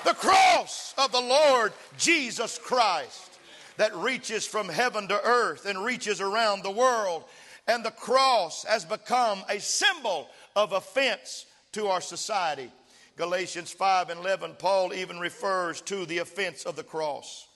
The 0.05 0.14
cross 0.14 0.95
of 0.97 1.11
the 1.11 1.21
Lord 1.21 1.73
Jesus 1.99 2.57
Christ 2.57 3.37
that 3.78 3.93
reaches 3.97 4.47
from 4.47 4.69
heaven 4.69 5.09
to 5.09 5.21
earth 5.25 5.66
and 5.66 5.85
reaches 5.85 6.21
around 6.21 6.62
the 6.62 6.71
world. 6.71 7.25
And 7.66 7.85
the 7.85 7.90
cross 7.90 8.62
has 8.62 8.85
become 8.85 9.43
a 9.49 9.59
symbol 9.59 10.28
of 10.55 10.71
offense 10.71 11.47
to 11.73 11.88
our 11.88 12.00
society. 12.00 12.71
Galatians 13.16 13.73
5 13.73 14.11
and 14.11 14.20
11, 14.20 14.56
Paul 14.58 14.92
even 14.92 15.18
refers 15.18 15.80
to 15.82 16.04
the 16.04 16.18
offense 16.18 16.64
of 16.64 16.76
the 16.76 16.85
cross. 16.85 17.49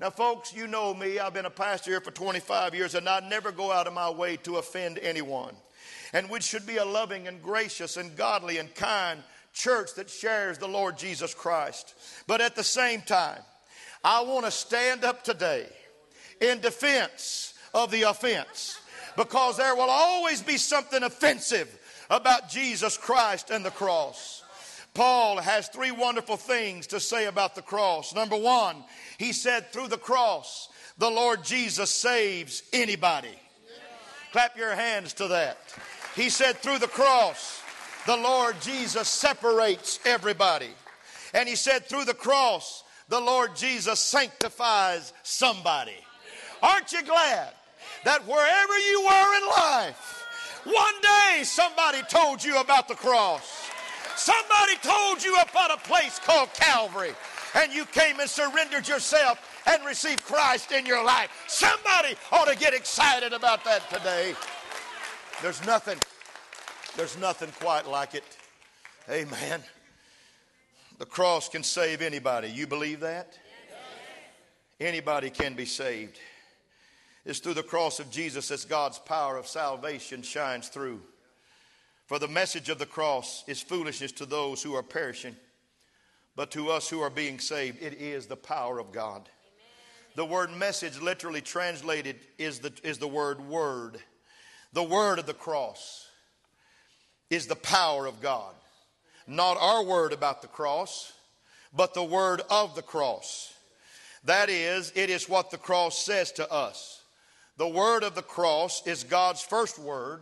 Now, 0.00 0.10
folks, 0.10 0.54
you 0.54 0.66
know 0.66 0.94
me. 0.94 1.18
I've 1.18 1.34
been 1.34 1.46
a 1.46 1.50
pastor 1.50 1.90
here 1.90 2.00
for 2.00 2.10
25 2.10 2.74
years, 2.74 2.94
and 2.94 3.08
I 3.08 3.20
never 3.20 3.52
go 3.52 3.70
out 3.70 3.86
of 3.86 3.92
my 3.92 4.10
way 4.10 4.36
to 4.38 4.56
offend 4.56 4.98
anyone. 4.98 5.54
And 6.12 6.30
we 6.30 6.40
should 6.40 6.66
be 6.66 6.78
a 6.78 6.84
loving 6.84 7.28
and 7.28 7.42
gracious 7.42 7.96
and 7.96 8.16
godly 8.16 8.58
and 8.58 8.74
kind 8.74 9.22
church 9.52 9.94
that 9.94 10.08
shares 10.10 10.58
the 10.58 10.66
Lord 10.66 10.96
Jesus 10.96 11.34
Christ. 11.34 11.94
But 12.26 12.40
at 12.40 12.56
the 12.56 12.64
same 12.64 13.02
time, 13.02 13.40
I 14.02 14.22
want 14.22 14.46
to 14.46 14.50
stand 14.50 15.04
up 15.04 15.22
today 15.22 15.66
in 16.40 16.60
defense 16.60 17.54
of 17.74 17.90
the 17.90 18.02
offense 18.02 18.78
because 19.16 19.58
there 19.58 19.76
will 19.76 19.90
always 19.90 20.42
be 20.42 20.56
something 20.56 21.02
offensive 21.02 21.78
about 22.10 22.48
Jesus 22.48 22.96
Christ 22.96 23.50
and 23.50 23.64
the 23.64 23.70
cross. 23.70 24.42
Paul 24.94 25.38
has 25.38 25.68
three 25.68 25.90
wonderful 25.90 26.36
things 26.36 26.86
to 26.88 27.00
say 27.00 27.26
about 27.26 27.54
the 27.54 27.62
cross. 27.62 28.14
Number 28.14 28.36
one, 28.36 28.84
he 29.18 29.32
said, 29.32 29.72
through 29.72 29.88
the 29.88 29.96
cross, 29.96 30.68
the 30.98 31.10
Lord 31.10 31.42
Jesus 31.42 31.90
saves 31.90 32.62
anybody. 32.72 33.38
Clap 34.32 34.56
your 34.56 34.74
hands 34.74 35.14
to 35.14 35.28
that. 35.28 35.58
He 36.14 36.28
said, 36.28 36.56
through 36.56 36.78
the 36.78 36.88
cross, 36.88 37.62
the 38.06 38.16
Lord 38.16 38.60
Jesus 38.60 39.08
separates 39.08 39.98
everybody. 40.04 40.70
And 41.32 41.48
he 41.48 41.56
said, 41.56 41.86
through 41.86 42.04
the 42.04 42.14
cross, 42.14 42.84
the 43.08 43.20
Lord 43.20 43.56
Jesus 43.56 43.98
sanctifies 43.98 45.12
somebody. 45.22 45.96
Aren't 46.62 46.92
you 46.92 47.02
glad 47.02 47.48
that 48.04 48.26
wherever 48.26 48.78
you 48.78 49.00
were 49.02 49.36
in 49.38 49.48
life, 49.48 50.26
one 50.64 50.94
day 51.02 51.42
somebody 51.44 52.02
told 52.08 52.44
you 52.44 52.60
about 52.60 52.88
the 52.88 52.94
cross? 52.94 53.70
Somebody 54.16 54.76
told 54.82 55.22
you 55.22 55.36
about 55.40 55.72
a 55.72 55.88
place 55.88 56.18
called 56.18 56.52
Calvary, 56.54 57.12
and 57.54 57.72
you 57.72 57.84
came 57.86 58.20
and 58.20 58.28
surrendered 58.28 58.86
yourself 58.86 59.38
and 59.66 59.84
received 59.84 60.24
Christ 60.24 60.72
in 60.72 60.86
your 60.86 61.04
life. 61.04 61.30
Somebody 61.48 62.14
ought 62.30 62.48
to 62.48 62.56
get 62.56 62.74
excited 62.74 63.32
about 63.32 63.64
that 63.64 63.88
today. 63.90 64.34
There's 65.40 65.64
nothing 65.66 65.98
there's 66.96 67.18
nothing 67.18 67.50
quite 67.58 67.88
like 67.88 68.14
it. 68.14 68.24
Amen. 69.10 69.62
The 70.98 71.06
cross 71.06 71.48
can 71.48 71.62
save 71.62 72.02
anybody. 72.02 72.48
You 72.48 72.66
believe 72.66 73.00
that? 73.00 73.38
Anybody 74.78 75.30
can 75.30 75.54
be 75.54 75.64
saved. 75.64 76.18
It's 77.24 77.38
through 77.38 77.54
the 77.54 77.62
cross 77.62 77.98
of 77.98 78.10
Jesus 78.10 78.48
that 78.48 78.68
God's 78.68 78.98
power 78.98 79.36
of 79.38 79.46
salvation 79.46 80.22
shines 80.22 80.68
through. 80.68 81.00
For 82.12 82.18
the 82.18 82.28
message 82.28 82.68
of 82.68 82.78
the 82.78 82.84
cross 82.84 83.42
is 83.46 83.62
foolishness 83.62 84.12
to 84.12 84.26
those 84.26 84.62
who 84.62 84.74
are 84.74 84.82
perishing, 84.82 85.34
but 86.36 86.50
to 86.50 86.68
us 86.68 86.86
who 86.86 87.00
are 87.00 87.08
being 87.08 87.38
saved, 87.38 87.82
it 87.82 87.94
is 87.94 88.26
the 88.26 88.36
power 88.36 88.78
of 88.78 88.92
God. 88.92 89.30
The 90.14 90.26
word 90.26 90.50
message, 90.54 91.00
literally 91.00 91.40
translated, 91.40 92.16
is 92.36 92.58
the, 92.58 92.70
is 92.84 92.98
the 92.98 93.08
word 93.08 93.40
word. 93.40 93.96
The 94.74 94.82
word 94.82 95.20
of 95.20 95.24
the 95.24 95.32
cross 95.32 96.06
is 97.30 97.46
the 97.46 97.56
power 97.56 98.04
of 98.04 98.20
God. 98.20 98.52
Not 99.26 99.56
our 99.58 99.82
word 99.82 100.12
about 100.12 100.42
the 100.42 100.48
cross, 100.48 101.14
but 101.74 101.94
the 101.94 102.04
word 102.04 102.42
of 102.50 102.74
the 102.74 102.82
cross. 102.82 103.54
That 104.24 104.50
is, 104.50 104.92
it 104.94 105.08
is 105.08 105.30
what 105.30 105.50
the 105.50 105.56
cross 105.56 105.96
says 105.96 106.30
to 106.32 106.52
us. 106.52 107.00
The 107.56 107.68
word 107.68 108.04
of 108.04 108.14
the 108.14 108.20
cross 108.20 108.86
is 108.86 109.02
God's 109.02 109.40
first 109.40 109.78
word 109.78 110.20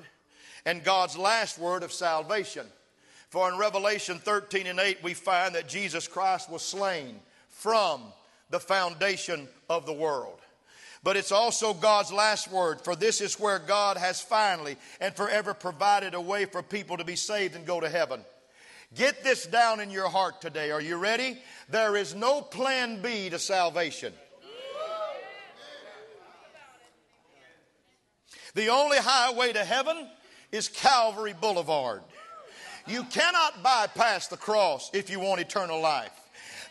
and 0.64 0.84
God's 0.84 1.16
last 1.16 1.58
word 1.58 1.82
of 1.82 1.92
salvation. 1.92 2.66
For 3.28 3.50
in 3.50 3.58
Revelation 3.58 4.18
13 4.18 4.66
and 4.66 4.80
8, 4.80 5.02
we 5.02 5.14
find 5.14 5.54
that 5.54 5.68
Jesus 5.68 6.08
Christ 6.08 6.50
was 6.50 6.62
slain 6.62 7.20
from 7.48 8.02
the 8.50 8.60
foundation 8.60 9.48
of 9.68 9.86
the 9.86 9.92
world. 9.92 10.40
But 11.02 11.16
it's 11.16 11.32
also 11.32 11.72
God's 11.72 12.12
last 12.12 12.50
word, 12.50 12.82
for 12.82 12.94
this 12.94 13.20
is 13.20 13.40
where 13.40 13.58
God 13.58 13.96
has 13.96 14.20
finally 14.20 14.76
and 15.00 15.14
forever 15.14 15.54
provided 15.54 16.14
a 16.14 16.20
way 16.20 16.44
for 16.44 16.62
people 16.62 16.98
to 16.98 17.04
be 17.04 17.16
saved 17.16 17.54
and 17.54 17.64
go 17.64 17.80
to 17.80 17.88
heaven. 17.88 18.22
Get 18.94 19.22
this 19.22 19.46
down 19.46 19.80
in 19.80 19.90
your 19.90 20.08
heart 20.08 20.40
today. 20.40 20.72
Are 20.72 20.80
you 20.80 20.96
ready? 20.96 21.38
There 21.68 21.96
is 21.96 22.14
no 22.14 22.42
plan 22.42 23.00
B 23.00 23.30
to 23.30 23.38
salvation. 23.38 24.12
The 28.54 28.68
only 28.68 28.98
highway 28.98 29.52
to 29.52 29.64
heaven 29.64 30.08
is 30.52 30.68
Calvary 30.68 31.34
Boulevard. 31.40 32.02
You 32.86 33.04
cannot 33.04 33.62
bypass 33.62 34.26
the 34.26 34.36
cross 34.36 34.90
if 34.92 35.10
you 35.10 35.20
want 35.20 35.40
eternal 35.40 35.80
life. 35.80 36.12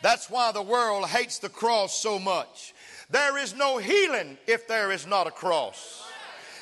That's 0.01 0.29
why 0.29 0.51
the 0.51 0.61
world 0.61 1.07
hates 1.07 1.39
the 1.39 1.49
cross 1.49 1.97
so 1.97 2.19
much. 2.19 2.73
There 3.09 3.37
is 3.37 3.55
no 3.55 3.77
healing 3.77 4.37
if 4.47 4.67
there 4.67 4.91
is 4.91 5.07
not 5.07 5.27
a 5.27 5.31
cross. 5.31 6.03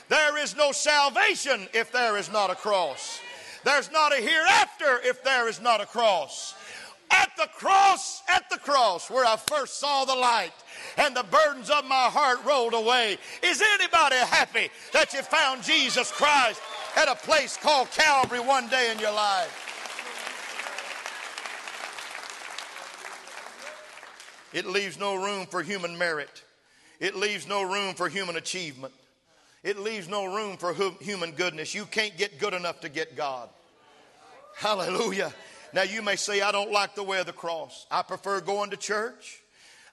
There 0.10 0.38
is 0.38 0.56
no 0.56 0.72
salvation 0.72 1.68
if 1.74 1.92
there 1.92 2.18
is 2.18 2.32
not 2.32 2.50
a 2.50 2.56
cross. 2.56 3.20
There's 3.66 3.92
not 3.92 4.14
a 4.14 4.22
hereafter 4.22 5.02
if 5.04 5.24
there 5.24 5.50
is 5.50 5.62
not 5.62 5.82
a 5.82 5.86
cross. 5.86 6.54
At 7.12 7.32
the 7.38 7.48
cross, 7.54 8.22
at 8.30 8.50
the 8.50 8.58
cross, 8.58 9.10
where 9.10 9.26
I 9.26 9.38
first 9.38 9.80
saw 9.80 10.06
the 10.06 10.16
light 10.16 10.54
and 10.98 11.16
the 11.16 11.24
burdens 11.24 11.70
of 11.70 11.86
my 11.86 12.10
heart 12.10 12.40
rolled 12.46 12.74
away. 12.74 13.18
Is 13.42 13.62
anybody 13.62 14.16
happy 14.16 14.70
that 14.94 15.14
you 15.14 15.22
found 15.22 15.64
Jesus 15.64 16.12
Christ 16.12 16.62
at 16.98 17.08
a 17.08 17.16
place 17.16 17.56
called 17.58 17.92
Calvary 17.92 18.40
one 18.40 18.68
day 18.70 18.92
in 18.92 18.98
your 18.98 19.14
life? 19.14 19.64
It 24.52 24.66
leaves 24.66 24.98
no 24.98 25.16
room 25.16 25.46
for 25.46 25.62
human 25.62 25.96
merit. 25.98 26.44
It 27.00 27.16
leaves 27.16 27.48
no 27.48 27.62
room 27.62 27.94
for 27.94 28.10
human 28.10 28.36
achievement. 28.36 28.94
It 29.64 29.78
leaves 29.78 30.08
no 30.10 30.26
room 30.26 30.58
for 30.58 30.74
human 31.00 31.32
goodness. 31.32 31.76
You 31.76 31.86
can't 31.86 32.18
get 32.18 32.40
good 32.40 32.56
enough 32.56 32.80
to 32.82 32.90
get 32.90 33.16
God. 33.16 33.50
Hallelujah. 34.56 35.32
Now, 35.74 35.84
you 35.84 36.02
may 36.02 36.16
say, 36.16 36.42
I 36.42 36.52
don't 36.52 36.72
like 36.72 36.96
the 36.96 37.04
way 37.04 37.20
of 37.20 37.28
the 37.28 37.34
cross. 37.34 37.86
I 37.92 38.02
prefer 38.02 38.42
going 38.42 38.72
to 38.72 38.78
church. 38.78 39.40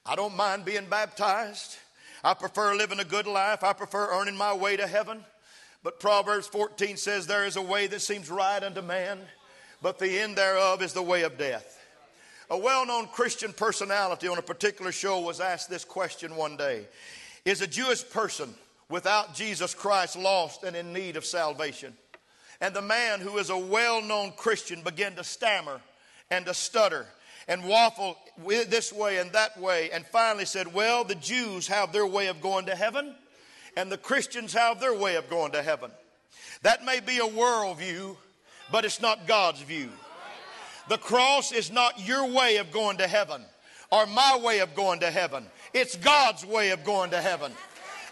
I 0.07 0.17
don't 0.17 0.37
mind 0.37 0.65
being 0.65 0.87
baptized. 0.89 1.77
I 2.23 2.33
prefer 2.33 2.75
living 2.75 3.01
a 3.01 3.05
good 3.05 3.27
life. 3.27 3.63
I 3.63 3.75
prefer 3.75 4.19
earning 4.19 4.37
my 4.37 4.55
way 4.55 4.79
to 4.79 4.87
heaven. 4.87 5.23
But 5.85 6.01
Proverbs 6.01 6.47
14 6.47 6.97
says, 6.97 7.27
There 7.27 7.45
is 7.45 7.57
a 7.57 7.63
way 7.63 7.87
that 7.87 8.01
seems 8.01 8.31
right 8.31 8.63
unto 8.63 8.81
man, 8.81 9.21
but 9.83 9.99
the 9.99 10.19
end 10.19 10.35
thereof 10.35 10.83
is 10.83 10.95
the 10.95 11.03
way 11.03 11.23
of 11.23 11.37
death. 11.39 11.79
A 12.51 12.57
well 12.59 12.87
known 12.87 13.07
Christian 13.07 13.53
personality 13.53 14.27
on 14.27 14.39
a 14.39 14.43
particular 14.43 14.93
show 14.93 15.21
was 15.21 15.41
asked 15.41 15.69
this 15.69 15.85
question 15.85 16.37
one 16.37 16.57
day 16.57 16.87
Is 17.45 17.61
a 17.61 17.67
Jewish 17.67 18.09
person 18.09 18.55
without 18.89 19.35
Jesus 19.35 19.75
Christ 19.75 20.17
lost 20.17 20.65
and 20.65 20.75
in 20.75 20.95
need 20.95 21.17
of 21.17 21.27
salvation? 21.27 21.93
And 22.63 22.75
the 22.75 22.83
man 22.83 23.21
who 23.21 23.37
is 23.37 23.51
a 23.51 23.59
well 23.59 24.01
known 24.01 24.33
Christian 24.33 24.81
began 24.81 25.15
to 25.17 25.25
stammer 25.25 25.83
and 26.31 26.47
to 26.47 26.55
stutter 26.55 27.05
and 27.47 27.63
waffle 27.63 28.17
this 28.47 28.91
way 28.91 29.19
and 29.19 29.31
that 29.33 29.61
way 29.61 29.91
and 29.91 30.07
finally 30.07 30.47
said, 30.47 30.73
Well, 30.73 31.05
the 31.05 31.15
Jews 31.15 31.67
have 31.67 31.93
their 31.93 32.07
way 32.07 32.29
of 32.29 32.41
going 32.41 32.65
to 32.67 32.75
heaven 32.75 33.15
and 33.77 33.91
the 33.91 33.99
Christians 33.99 34.53
have 34.53 34.81
their 34.81 34.95
way 34.95 35.17
of 35.17 35.29
going 35.29 35.53
to 35.53 35.63
heaven. 35.63 35.91
That 36.63 36.85
may 36.85 37.01
be 37.01 37.19
a 37.19 37.29
worldview, 37.29 38.17
but 38.73 38.85
it's 38.85 39.01
not 39.01 39.27
God's 39.27 39.61
view. 39.61 39.91
The 40.89 40.99
cross 40.99 41.53
is 41.53 41.71
not 41.71 42.07
your 42.07 42.31
way 42.31 42.57
of 42.59 42.71
going 42.71 42.99
to 42.99 43.07
heaven 43.07 43.43
or 43.91 44.07
my 44.07 44.39
way 44.43 44.59
of 44.59 44.75
going 44.75 45.01
to 45.01 45.11
heaven. 45.11 45.47
It's 45.73 45.97
God's 45.97 46.45
way 46.45 46.71
of 46.71 46.85
going 46.85 47.11
to 47.11 47.21
heaven. 47.21 47.53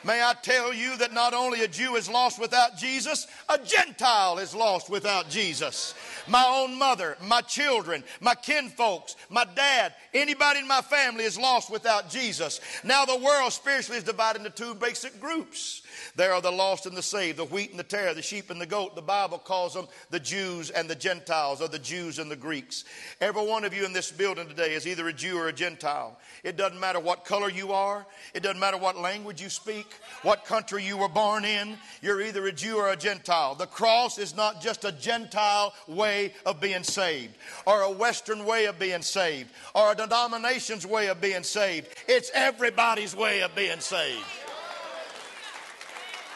May 0.04 0.22
I 0.22 0.34
tell 0.42 0.74
you 0.74 0.96
that 0.96 1.12
not 1.12 1.32
only 1.32 1.62
a 1.62 1.68
Jew 1.68 1.96
is 1.96 2.08
lost 2.08 2.40
without 2.40 2.76
Jesus, 2.76 3.26
a 3.48 3.58
Gentile 3.58 4.38
is 4.38 4.54
lost 4.54 4.90
without 4.90 5.28
Jesus. 5.28 5.94
My 6.26 6.44
own 6.46 6.78
mother, 6.78 7.16
my 7.22 7.40
children, 7.40 8.02
my 8.20 8.34
kinfolks, 8.34 9.16
my 9.30 9.44
dad, 9.54 9.94
anybody 10.12 10.60
in 10.60 10.68
my 10.68 10.80
family 10.80 11.24
is 11.24 11.38
lost 11.38 11.70
without 11.70 12.10
Jesus. 12.10 12.60
Now 12.82 13.04
the 13.04 13.18
world 13.18 13.52
spiritually 13.52 13.98
is 13.98 14.04
divided 14.04 14.44
into 14.44 14.50
two 14.50 14.74
basic 14.74 15.20
groups. 15.20 15.81
There 16.16 16.32
are 16.32 16.40
the 16.40 16.50
lost 16.50 16.86
and 16.86 16.96
the 16.96 17.02
saved, 17.02 17.38
the 17.38 17.44
wheat 17.44 17.70
and 17.70 17.78
the 17.78 17.84
tare, 17.84 18.14
the 18.14 18.22
sheep 18.22 18.50
and 18.50 18.60
the 18.60 18.66
goat. 18.66 18.94
The 18.94 19.02
Bible 19.02 19.38
calls 19.38 19.74
them 19.74 19.88
the 20.10 20.20
Jews 20.20 20.70
and 20.70 20.88
the 20.88 20.94
Gentiles, 20.94 21.60
or 21.60 21.68
the 21.68 21.78
Jews 21.78 22.18
and 22.18 22.30
the 22.30 22.36
Greeks. 22.36 22.84
Every 23.20 23.46
one 23.46 23.64
of 23.64 23.74
you 23.74 23.84
in 23.84 23.92
this 23.92 24.10
building 24.10 24.48
today 24.48 24.74
is 24.74 24.86
either 24.86 25.08
a 25.08 25.12
Jew 25.12 25.38
or 25.38 25.48
a 25.48 25.52
Gentile. 25.52 26.18
It 26.44 26.56
doesn't 26.56 26.80
matter 26.80 27.00
what 27.00 27.24
color 27.24 27.50
you 27.50 27.72
are, 27.72 28.06
it 28.34 28.42
doesn't 28.42 28.60
matter 28.60 28.78
what 28.78 28.98
language 28.98 29.40
you 29.40 29.48
speak, 29.48 29.86
what 30.22 30.44
country 30.44 30.84
you 30.84 30.96
were 30.96 31.08
born 31.08 31.44
in. 31.44 31.76
You're 32.00 32.22
either 32.22 32.46
a 32.46 32.52
Jew 32.52 32.76
or 32.76 32.90
a 32.90 32.96
Gentile. 32.96 33.54
The 33.54 33.66
cross 33.66 34.18
is 34.18 34.36
not 34.36 34.60
just 34.60 34.84
a 34.84 34.92
Gentile 34.92 35.72
way 35.86 36.34
of 36.46 36.60
being 36.60 36.82
saved, 36.82 37.34
or 37.66 37.82
a 37.82 37.90
Western 37.90 38.44
way 38.44 38.66
of 38.66 38.78
being 38.78 39.02
saved, 39.02 39.50
or 39.74 39.92
a 39.92 39.96
denomination's 39.96 40.86
way 40.86 41.08
of 41.08 41.20
being 41.20 41.42
saved. 41.42 41.88
It's 42.08 42.30
everybody's 42.34 43.14
way 43.14 43.42
of 43.42 43.54
being 43.54 43.80
saved. 43.80 44.24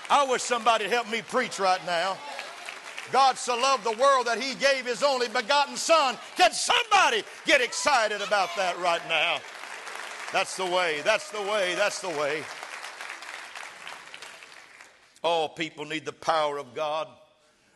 I 0.09 0.25
wish 0.25 0.43
somebody 0.43 0.89
help 0.89 1.11
me 1.11 1.23
preach 1.23 1.59
right 1.59 1.85
now. 1.85 2.17
God 3.13 3.37
so 3.39 3.57
loved 3.57 3.85
the 3.85 3.97
world 4.01 4.27
that 4.27 4.41
he 4.41 4.55
gave 4.55 4.87
his 4.87 5.03
only 5.03 5.29
begotten 5.29 5.77
son. 5.77 6.17
Can 6.37 6.53
somebody 6.53 7.23
get 7.45 7.61
excited 7.61 8.21
about 8.21 8.51
that 8.57 8.79
right 8.79 9.01
now? 9.09 9.39
That's 10.33 10.57
the 10.57 10.67
way, 10.67 11.01
that's 11.05 11.31
the 11.31 11.43
way, 11.43 11.75
that's 11.77 12.01
the 12.01 12.09
way. 12.09 12.43
All 15.23 15.49
people 15.49 15.85
need 15.85 16.05
the 16.05 16.13
power 16.13 16.59
of 16.59 16.75
God 16.75 17.09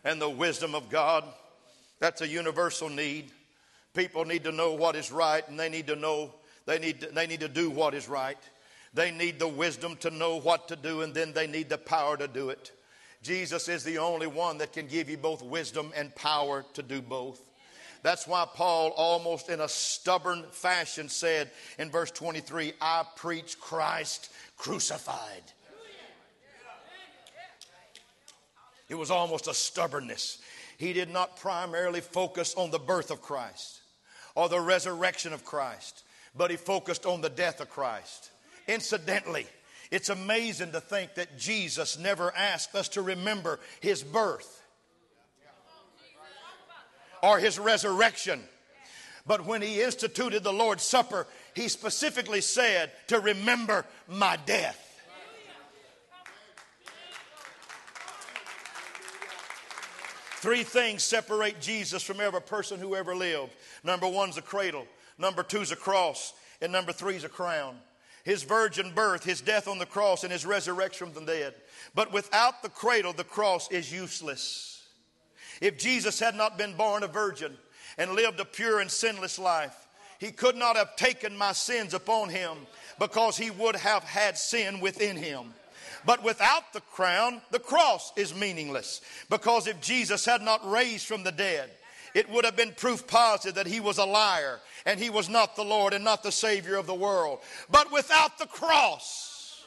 and 0.05 0.21
the 0.21 0.31
wisdom 0.31 0.75
of 0.75 0.89
God. 0.89 1.25
That's 1.99 2.23
a 2.23 2.29
universal 2.29 2.89
need. 2.89 3.31
People 3.95 4.25
need 4.25 4.45
to 4.45 4.53
know 4.53 4.73
what 4.73 4.95
is 4.95 5.11
right 5.11 5.47
and 5.49 5.59
they 5.59 5.69
need 5.69 5.87
to 5.89 5.97
know, 5.97 6.33
they 6.67 6.79
need 6.79 7.01
to, 7.01 7.07
they 7.09 7.27
need 7.27 7.41
to 7.41 7.49
do 7.49 7.71
what 7.71 7.95
is 7.95 8.09
right. 8.09 8.39
They 8.93 9.11
need 9.11 9.39
the 9.39 9.49
wisdom 9.49 9.97
to 9.97 10.11
know 10.11 10.41
what 10.41 10.69
to 10.69 10.77
do, 10.77 11.03
and 11.03 11.15
then 11.15 11.33
they 11.33 11.47
need 11.47 11.69
the 11.69 11.79
power 11.79 12.17
to 12.17 12.27
do 12.27 12.51
it. 12.51 12.73
Jesus 13.23 13.69
is 13.69 13.85
the 13.85 13.99
only 13.99 14.27
one 14.27 14.59
that 14.59 14.73
can 14.73 14.87
give 14.87 15.09
you 15.09 15.17
both 15.17 15.43
wisdom 15.43 15.93
and 15.95 16.15
power 16.15 16.65
to 16.75 16.83
do 16.83 17.03
both. 17.03 17.41
That's 18.03 18.27
why 18.27 18.47
Paul, 18.55 18.93
almost 18.97 19.51
in 19.51 19.61
a 19.61 19.69
stubborn 19.69 20.45
fashion, 20.51 21.09
said 21.09 21.51
in 21.79 21.91
verse 21.91 22.11
23 22.11 22.73
I 22.81 23.05
preach 23.17 23.61
Christ 23.61 24.33
crucified. 24.57 25.43
It 28.89 28.95
was 28.97 29.11
almost 29.11 29.47
a 29.47 29.55
stubbornness. 29.55 30.39
He 30.79 30.93
did 30.93 31.11
not 31.11 31.37
primarily 31.37 32.01
focus 32.01 32.55
on 32.55 32.71
the 32.71 32.79
birth 32.79 33.11
of 33.11 33.23
Christ 33.23 33.81
or 34.35 34.49
the 34.49 34.61
resurrection 34.61 35.33
of 35.33 35.45
Christ, 35.45 36.03
but 36.35 36.51
he 36.51 36.57
focused 36.57 37.07
on 37.07 37.21
the 37.21 37.29
death 37.29 37.61
of 37.61 37.69
Christ. 37.69 38.31
Incidentally, 38.71 39.47
it's 39.91 40.11
amazing 40.11 40.71
to 40.71 40.81
think 40.81 41.17
that 41.17 41.37
Jesus 41.37 41.99
never 41.99 42.33
asked 42.37 42.77
us 42.77 42.89
to 42.91 43.03
remember 43.03 43.59
his 43.81 44.05
birth 44.05 44.63
or 47.21 47.41
his 47.41 47.59
resurrection. 47.59 48.41
But 49.27 49.45
when 49.45 49.61
he 49.61 49.83
instituted 49.83 50.45
the 50.45 50.53
Lord's 50.53 50.85
Supper, 50.85 51.27
he 51.53 51.67
specifically 51.67 52.41
said 52.41 52.93
to 53.09 53.19
remember 53.19 53.85
my 54.07 54.39
death. 54.47 54.87
Three 60.37 60.63
things 60.63 61.03
separate 61.03 61.61
Jesus 61.61 62.05
from 62.05 62.21
every 62.21 62.41
person 62.41 62.79
who 62.79 62.95
ever 62.95 63.17
lived. 63.17 63.51
Number 63.83 64.07
one's 64.07 64.39
a 64.39 64.43
cradle, 64.43 64.87
number 65.19 65.43
two's 65.43 65.73
a 65.73 65.77
cross, 65.77 66.33
and 66.63 66.71
number 66.71 66.93
three's 66.93 67.25
a 67.25 67.29
crown 67.29 67.77
his 68.25 68.43
virgin 68.43 68.93
birth, 68.95 69.25
his 69.25 69.41
death 69.41 69.69
on 69.69 69.79
the 69.79 69.87
cross, 69.87 70.23
and 70.25 70.33
his 70.33 70.47
resurrection 70.47 71.11
from 71.11 71.25
the 71.25 71.33
dead. 71.33 71.55
But 71.95 72.13
without 72.13 72.63
the 72.63 72.69
cradle, 72.69 73.13
the 73.13 73.25
cross 73.25 73.71
is 73.71 73.93
useless. 73.93 74.83
If 75.61 75.79
Jesus 75.79 76.19
had 76.19 76.35
not 76.35 76.59
been 76.59 76.75
born 76.75 77.03
a 77.03 77.09
virgin 77.09 77.57
and 77.99 78.13
lived 78.13 78.41
a 78.41 78.45
pure 78.45 78.81
and 78.81 78.91
sinless 78.91 79.39
life, 79.39 79.89
he 80.19 80.31
could 80.31 80.57
not 80.57 80.77
have 80.77 80.97
taken 80.97 81.37
my 81.37 81.53
sins 81.53 81.95
upon 81.95 82.29
him 82.29 82.59
because 82.99 83.37
he 83.37 83.51
would 83.51 83.77
have 83.77 84.05
had 84.05 84.37
sin 84.37 84.81
within 84.81 85.17
him. 85.17 85.55
But 86.05 86.23
without 86.23 86.73
the 86.73 86.81
crown, 86.81 87.43
the 87.51 87.59
cross 87.59 88.13
is 88.17 88.35
meaningless 88.35 89.01
because 89.29 89.67
if 89.67 89.81
Jesus 89.81 90.25
had 90.25 90.43
not 90.43 90.69
raised 90.71 91.07
from 91.07 91.25
the 91.25 91.33
dead, 91.33 91.71
it 92.15 92.29
would 92.31 92.45
have 92.45 92.57
been 92.57 92.73
proof 92.73 93.07
positive 93.07 93.55
that 93.57 93.67
he 93.67 93.81
was 93.81 93.99
a 93.99 94.05
liar 94.05 94.61
and 94.87 94.99
he 94.99 95.11
was 95.11 95.29
not 95.29 95.57
the 95.57 95.65
Lord 95.65 95.93
and 95.93 96.05
not 96.05 96.23
the 96.23 96.33
Savior 96.33 96.77
of 96.77 96.87
the 96.87 96.95
world. 96.95 97.41
But 97.71 97.93
without 97.93 98.39
the 98.39 98.47
cross, 98.47 99.65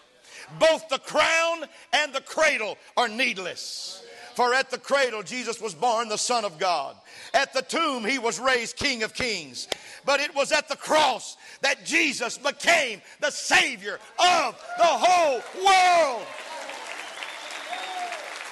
both 0.59 0.87
the 0.89 0.99
crown 0.99 1.65
and 1.93 2.13
the 2.13 2.21
cradle 2.21 2.77
are 2.97 3.07
needless. 3.07 4.03
For 4.35 4.53
at 4.53 4.71
the 4.71 4.79
cradle, 4.79 5.21
Jesus 5.21 5.61
was 5.61 5.75
born 5.75 6.09
the 6.09 6.17
Son 6.17 6.43
of 6.43 6.57
God. 6.57 6.95
At 7.33 7.53
the 7.53 7.61
tomb, 7.61 8.03
he 8.03 8.17
was 8.17 8.39
raised 8.39 8.77
King 8.77 9.03
of 9.03 9.13
Kings. 9.13 9.67
But 10.05 10.19
it 10.19 10.33
was 10.33 10.51
at 10.51 10.67
the 10.67 10.75
cross 10.75 11.37
that 11.61 11.85
Jesus 11.85 12.37
became 12.37 13.01
the 13.21 13.29
Savior 13.29 13.99
of 14.19 14.59
the 14.77 14.85
whole 14.85 15.41
world. 15.63 16.25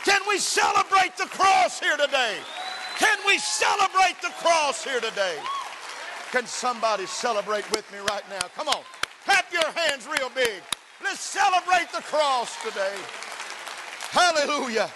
Can 0.06 0.22
we 0.30 0.38
celebrate 0.38 1.18
the 1.18 1.26
cross 1.26 1.80
here 1.80 1.98
today? 1.98 2.38
Can 3.02 3.18
we 3.26 3.40
celebrate 3.40 4.22
the 4.22 4.30
cross 4.44 4.84
here 4.84 5.00
today? 5.00 5.36
Can 6.32 6.46
somebody 6.46 7.08
celebrate 7.08 7.70
with 7.72 7.92
me 7.92 7.98
right 7.98 8.22
now? 8.30 8.48
Come 8.56 8.68
on, 8.68 8.84
clap 9.26 9.52
your 9.52 9.72
hands 9.72 10.08
real 10.08 10.30
big. 10.36 10.62
Let's 11.04 11.20
celebrate 11.20 11.92
the 11.92 12.04
cross 12.04 12.62
today. 12.64 12.94
Hallelujah. 14.12 14.88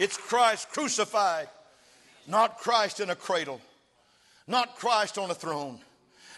It's 0.00 0.16
Christ 0.16 0.70
crucified, 0.70 1.46
not 2.26 2.58
Christ 2.58 2.98
in 2.98 3.10
a 3.10 3.14
cradle, 3.14 3.60
not 4.48 4.74
Christ 4.74 5.18
on 5.18 5.30
a 5.30 5.34
throne, 5.34 5.78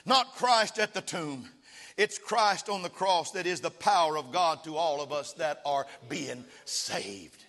not 0.04 0.34
Christ 0.34 0.78
at 0.78 0.92
the 0.92 1.00
tomb. 1.00 1.48
It's 1.96 2.18
Christ 2.18 2.68
on 2.68 2.82
the 2.82 2.90
cross 2.90 3.30
that 3.30 3.46
is 3.46 3.62
the 3.62 3.70
power 3.70 4.18
of 4.18 4.30
God 4.30 4.62
to 4.64 4.76
all 4.76 5.00
of 5.00 5.10
us 5.10 5.32
that 5.34 5.62
are 5.64 5.86
being 6.06 6.44
saved. 6.66 7.45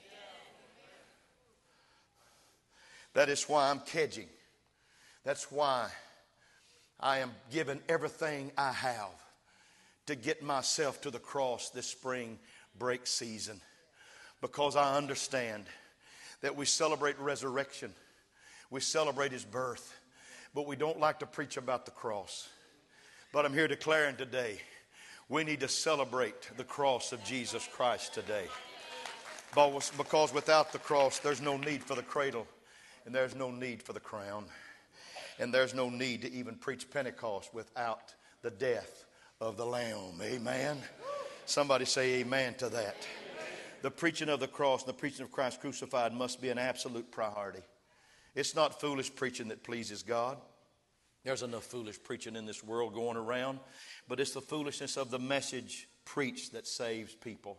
That 3.17 3.29
is 3.29 3.49
why 3.49 3.71
I'm 3.71 3.79
kedging. 3.79 4.27
That's 5.23 5.51
why 5.51 5.89
I 6.99 7.17
am 7.17 7.31
giving 7.51 7.79
everything 7.89 8.51
I 8.55 8.71
have 8.71 9.09
to 10.05 10.13
get 10.13 10.43
myself 10.43 11.01
to 11.01 11.09
the 11.09 11.17
cross 11.17 11.71
this 11.71 11.87
spring 11.87 12.37
break 12.77 13.07
season 13.07 13.59
because 14.39 14.75
I 14.75 14.97
understand 14.97 15.65
that 16.41 16.55
we 16.55 16.67
celebrate 16.67 17.17
resurrection, 17.17 17.91
we 18.69 18.81
celebrate 18.81 19.31
his 19.31 19.43
birth, 19.43 19.99
but 20.53 20.67
we 20.67 20.75
don't 20.75 20.99
like 20.99 21.17
to 21.21 21.25
preach 21.25 21.57
about 21.57 21.85
the 21.85 21.91
cross. 21.91 22.47
But 23.33 23.47
I'm 23.47 23.53
here 23.53 23.67
declaring 23.67 24.15
today 24.15 24.59
we 25.27 25.43
need 25.43 25.61
to 25.61 25.67
celebrate 25.67 26.51
the 26.55 26.63
cross 26.63 27.13
of 27.13 27.23
Jesus 27.23 27.67
Christ 27.73 28.13
today. 28.13 28.45
Because 29.55 30.31
without 30.35 30.71
the 30.71 30.77
cross, 30.77 31.17
there's 31.17 31.41
no 31.41 31.57
need 31.57 31.83
for 31.83 31.95
the 31.95 32.03
cradle 32.03 32.45
and 33.07 33.15
there's 33.15 33.35
no 33.35 33.49
need 33.49 33.81
for 33.81 33.93
the 33.93 34.01
crown. 34.01 34.43
And 35.39 35.53
there's 35.53 35.73
no 35.73 35.89
need 35.89 36.23
to 36.23 36.31
even 36.33 36.55
preach 36.55 36.91
Pentecost 36.91 37.53
without 37.53 38.13
the 38.41 38.51
death 38.51 39.05
of 39.39 39.55
the 39.55 39.65
Lamb. 39.65 40.19
Amen. 40.21 40.77
Somebody 41.45 41.85
say 41.85 42.15
amen 42.15 42.55
to 42.55 42.67
that. 42.67 43.07
The 43.81 43.91
preaching 43.91 44.27
of 44.27 44.41
the 44.41 44.47
cross 44.47 44.81
and 44.81 44.89
the 44.89 44.97
preaching 44.97 45.21
of 45.23 45.31
Christ 45.31 45.61
crucified 45.61 46.13
must 46.13 46.41
be 46.41 46.49
an 46.49 46.57
absolute 46.57 47.09
priority. 47.09 47.61
It's 48.35 48.55
not 48.55 48.81
foolish 48.81 49.15
preaching 49.15 49.47
that 49.47 49.63
pleases 49.63 50.03
God. 50.03 50.37
There's 51.23 51.43
enough 51.43 51.63
foolish 51.63 52.03
preaching 52.03 52.35
in 52.35 52.45
this 52.45 52.61
world 52.61 52.93
going 52.93 53.15
around, 53.15 53.59
but 54.09 54.19
it's 54.19 54.33
the 54.33 54.41
foolishness 54.41 54.97
of 54.97 55.11
the 55.11 55.19
message 55.19 55.87
preached 56.03 56.51
that 56.53 56.67
saves 56.67 57.15
people. 57.15 57.57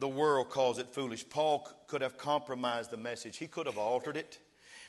The 0.00 0.08
world 0.08 0.50
calls 0.50 0.78
it 0.78 0.92
foolish. 0.92 1.28
Paul 1.28 1.68
could 1.86 2.02
have 2.02 2.18
compromised 2.18 2.90
the 2.90 2.96
message, 2.96 3.36
he 3.36 3.46
could 3.46 3.66
have 3.66 3.78
altered 3.78 4.16
it 4.16 4.40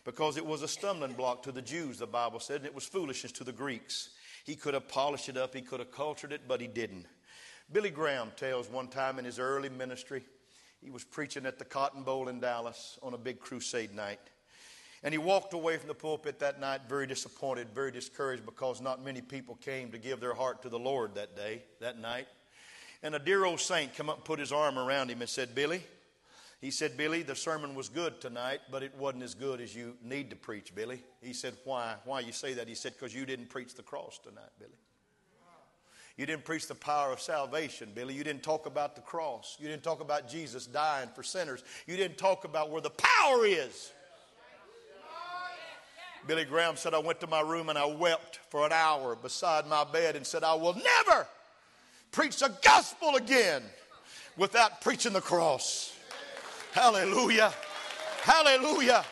because 0.09 0.37
it 0.37 0.45
was 0.45 0.63
a 0.63 0.67
stumbling 0.67 1.13
block 1.13 1.43
to 1.43 1.51
the 1.51 1.61
Jews, 1.61 1.99
the 1.99 2.07
Bible 2.07 2.39
said, 2.39 2.55
and 2.55 2.65
it 2.65 2.73
was 2.73 2.83
foolishness 2.83 3.31
to 3.33 3.43
the 3.43 3.51
Greeks. 3.51 4.09
He 4.43 4.55
could 4.55 4.73
have 4.73 4.87
polished 4.87 5.29
it 5.29 5.37
up, 5.37 5.53
he 5.53 5.61
could 5.61 5.79
have 5.79 5.91
cultured 5.91 6.33
it, 6.33 6.47
but 6.47 6.59
he 6.59 6.65
didn't. 6.65 7.05
Billy 7.71 7.91
Graham 7.91 8.31
tells 8.35 8.71
one 8.71 8.87
time 8.87 9.19
in 9.19 9.25
his 9.25 9.37
early 9.37 9.69
ministry, 9.69 10.23
he 10.81 10.89
was 10.89 11.03
preaching 11.03 11.45
at 11.45 11.59
the 11.59 11.63
Cotton 11.63 12.01
Bowl 12.01 12.27
in 12.27 12.39
Dallas 12.39 12.97
on 13.03 13.13
a 13.13 13.19
big 13.19 13.39
crusade 13.39 13.93
night. 13.93 14.19
And 15.03 15.13
he 15.13 15.19
walked 15.19 15.53
away 15.53 15.77
from 15.77 15.89
the 15.89 15.93
pulpit 15.93 16.39
that 16.39 16.59
night 16.59 16.81
very 16.89 17.05
disappointed, 17.05 17.67
very 17.69 17.91
discouraged 17.91 18.47
because 18.47 18.81
not 18.81 19.05
many 19.05 19.21
people 19.21 19.59
came 19.63 19.91
to 19.91 19.99
give 19.99 20.19
their 20.19 20.33
heart 20.33 20.63
to 20.63 20.69
the 20.69 20.79
Lord 20.79 21.13
that 21.13 21.35
day, 21.35 21.61
that 21.81 21.99
night. 21.99 22.27
And 23.03 23.13
a 23.13 23.19
dear 23.19 23.45
old 23.45 23.59
saint 23.59 23.93
come 23.93 24.09
up 24.09 24.15
and 24.15 24.25
put 24.25 24.39
his 24.39 24.51
arm 24.51 24.79
around 24.79 25.11
him 25.11 25.21
and 25.21 25.29
said, 25.29 25.53
Billy, 25.53 25.83
he 26.61 26.71
said, 26.71 26.97
Billy, 26.97 27.23
the 27.23 27.35
sermon 27.35 27.73
was 27.73 27.87
good 27.87 28.19
tonight, 28.19 28.59
but 28.69 28.83
it 28.83 28.93
wasn't 28.97 29.23
as 29.23 29.33
good 29.33 29.61
as 29.61 29.73
you 29.73 29.95
need 30.03 30.29
to 30.31 30.35
preach, 30.35 30.75
Billy. 30.75 31.01
He 31.21 31.31
said, 31.31 31.53
Why? 31.63 31.95
Why 32.03 32.19
you 32.19 32.33
say 32.33 32.53
that? 32.55 32.67
He 32.67 32.75
said, 32.75 32.93
Because 32.93 33.15
you 33.15 33.25
didn't 33.25 33.49
preach 33.49 33.75
the 33.75 33.83
cross 33.83 34.19
tonight, 34.19 34.51
Billy. 34.59 34.71
You 36.17 36.25
didn't 36.25 36.43
preach 36.43 36.67
the 36.67 36.75
power 36.75 37.13
of 37.13 37.21
salvation, 37.21 37.91
Billy. 37.95 38.13
You 38.13 38.25
didn't 38.25 38.43
talk 38.43 38.65
about 38.65 38.93
the 38.95 39.01
cross. 39.01 39.55
You 39.57 39.69
didn't 39.69 39.83
talk 39.83 40.01
about 40.01 40.27
Jesus 40.27 40.67
dying 40.67 41.07
for 41.15 41.23
sinners. 41.23 41.63
You 41.87 41.95
didn't 41.95 42.17
talk 42.17 42.43
about 42.43 42.71
where 42.71 42.81
the 42.81 42.89
power 42.89 43.45
is. 43.45 43.93
Billy 46.27 46.43
Graham 46.43 46.75
said, 46.75 46.93
I 46.93 46.99
went 46.99 47.21
to 47.21 47.27
my 47.27 47.39
room 47.39 47.69
and 47.69 47.77
I 47.77 47.85
wept 47.85 48.41
for 48.49 48.65
an 48.65 48.73
hour 48.73 49.15
beside 49.15 49.65
my 49.65 49.85
bed 49.85 50.17
and 50.17 50.27
said, 50.27 50.43
I 50.43 50.55
will 50.55 50.75
never 50.75 51.25
preach 52.11 52.39
the 52.39 52.53
gospel 52.61 53.15
again 53.15 53.63
without 54.35 54.81
preaching 54.81 55.13
the 55.13 55.21
cross. 55.21 55.97
Hallelujah. 56.71 57.53
Hallelujah. 58.21 59.03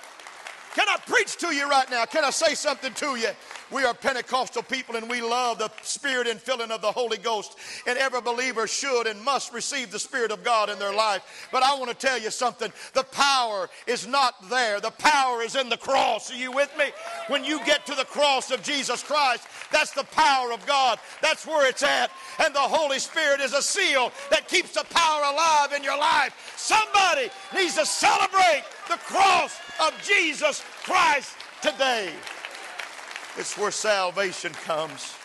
Can 0.75 0.87
I 0.87 0.97
preach 1.07 1.37
to 1.37 1.53
you 1.53 1.67
right 1.69 1.89
now? 1.89 2.05
Can 2.05 2.23
I 2.23 2.29
say 2.29 2.53
something 2.53 2.93
to 2.93 3.15
you? 3.15 3.29
We 3.71 3.83
are 3.83 3.93
Pentecostal 3.93 4.63
people 4.63 4.95
and 4.95 5.09
we 5.09 5.21
love 5.21 5.57
the 5.57 5.69
spirit 5.81 6.27
and 6.27 6.39
filling 6.39 6.71
of 6.71 6.81
the 6.81 6.91
Holy 6.91 7.17
Ghost. 7.17 7.57
And 7.85 7.97
every 7.97 8.21
believer 8.21 8.65
should 8.67 9.07
and 9.07 9.21
must 9.21 9.53
receive 9.53 9.91
the 9.91 9.99
Spirit 9.99 10.31
of 10.31 10.43
God 10.43 10.69
in 10.69 10.79
their 10.79 10.93
life. 10.93 11.49
But 11.51 11.63
I 11.63 11.77
want 11.77 11.89
to 11.89 11.95
tell 11.95 12.17
you 12.17 12.31
something. 12.31 12.71
The 12.93 13.03
power 13.03 13.69
is 13.85 14.07
not 14.07 14.35
there. 14.49 14.79
The 14.79 14.91
power 14.91 15.41
is 15.41 15.55
in 15.55 15.69
the 15.69 15.77
cross. 15.77 16.31
Are 16.31 16.35
you 16.35 16.51
with 16.51 16.71
me? 16.77 16.85
When 17.27 17.43
you 17.43 17.63
get 17.65 17.85
to 17.87 17.95
the 17.95 18.05
cross 18.05 18.51
of 18.51 18.63
Jesus 18.63 19.03
Christ, 19.03 19.47
that's 19.71 19.91
the 19.91 20.05
power 20.05 20.53
of 20.53 20.65
God. 20.65 20.99
That's 21.21 21.45
where 21.45 21.67
it's 21.69 21.83
at. 21.83 22.09
And 22.39 22.55
the 22.55 22.59
Holy 22.59 22.99
Spirit 22.99 23.41
is 23.41 23.53
a 23.53 23.61
seal 23.61 24.11
that 24.29 24.47
keeps 24.47 24.73
the 24.73 24.85
power 24.89 25.23
alive 25.23 25.73
in 25.73 25.83
your 25.83 25.97
life. 25.97 26.53
Somebody 26.55 27.29
needs 27.53 27.75
to 27.75 27.85
celebrate 27.85 28.63
the 28.87 28.97
cross 28.97 29.57
of 29.81 29.93
Jesus 30.03 30.63
Christ 30.83 31.35
today. 31.61 32.11
It's 33.37 33.55
where 33.55 33.69
salvation 33.69 34.51
comes. 34.65 35.15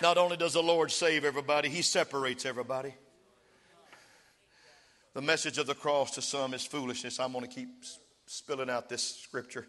Not 0.00 0.16
only 0.16 0.38
does 0.38 0.54
the 0.54 0.62
Lord 0.62 0.90
save 0.90 1.26
everybody, 1.26 1.68
He 1.68 1.82
separates 1.82 2.46
everybody. 2.46 2.94
The 5.12 5.20
message 5.20 5.58
of 5.58 5.66
the 5.66 5.74
cross 5.74 6.12
to 6.12 6.22
some 6.22 6.54
is 6.54 6.64
foolishness. 6.64 7.20
I'm 7.20 7.32
going 7.32 7.46
to 7.46 7.54
keep 7.54 7.68
spilling 8.24 8.70
out 8.70 8.88
this 8.88 9.02
scripture 9.02 9.66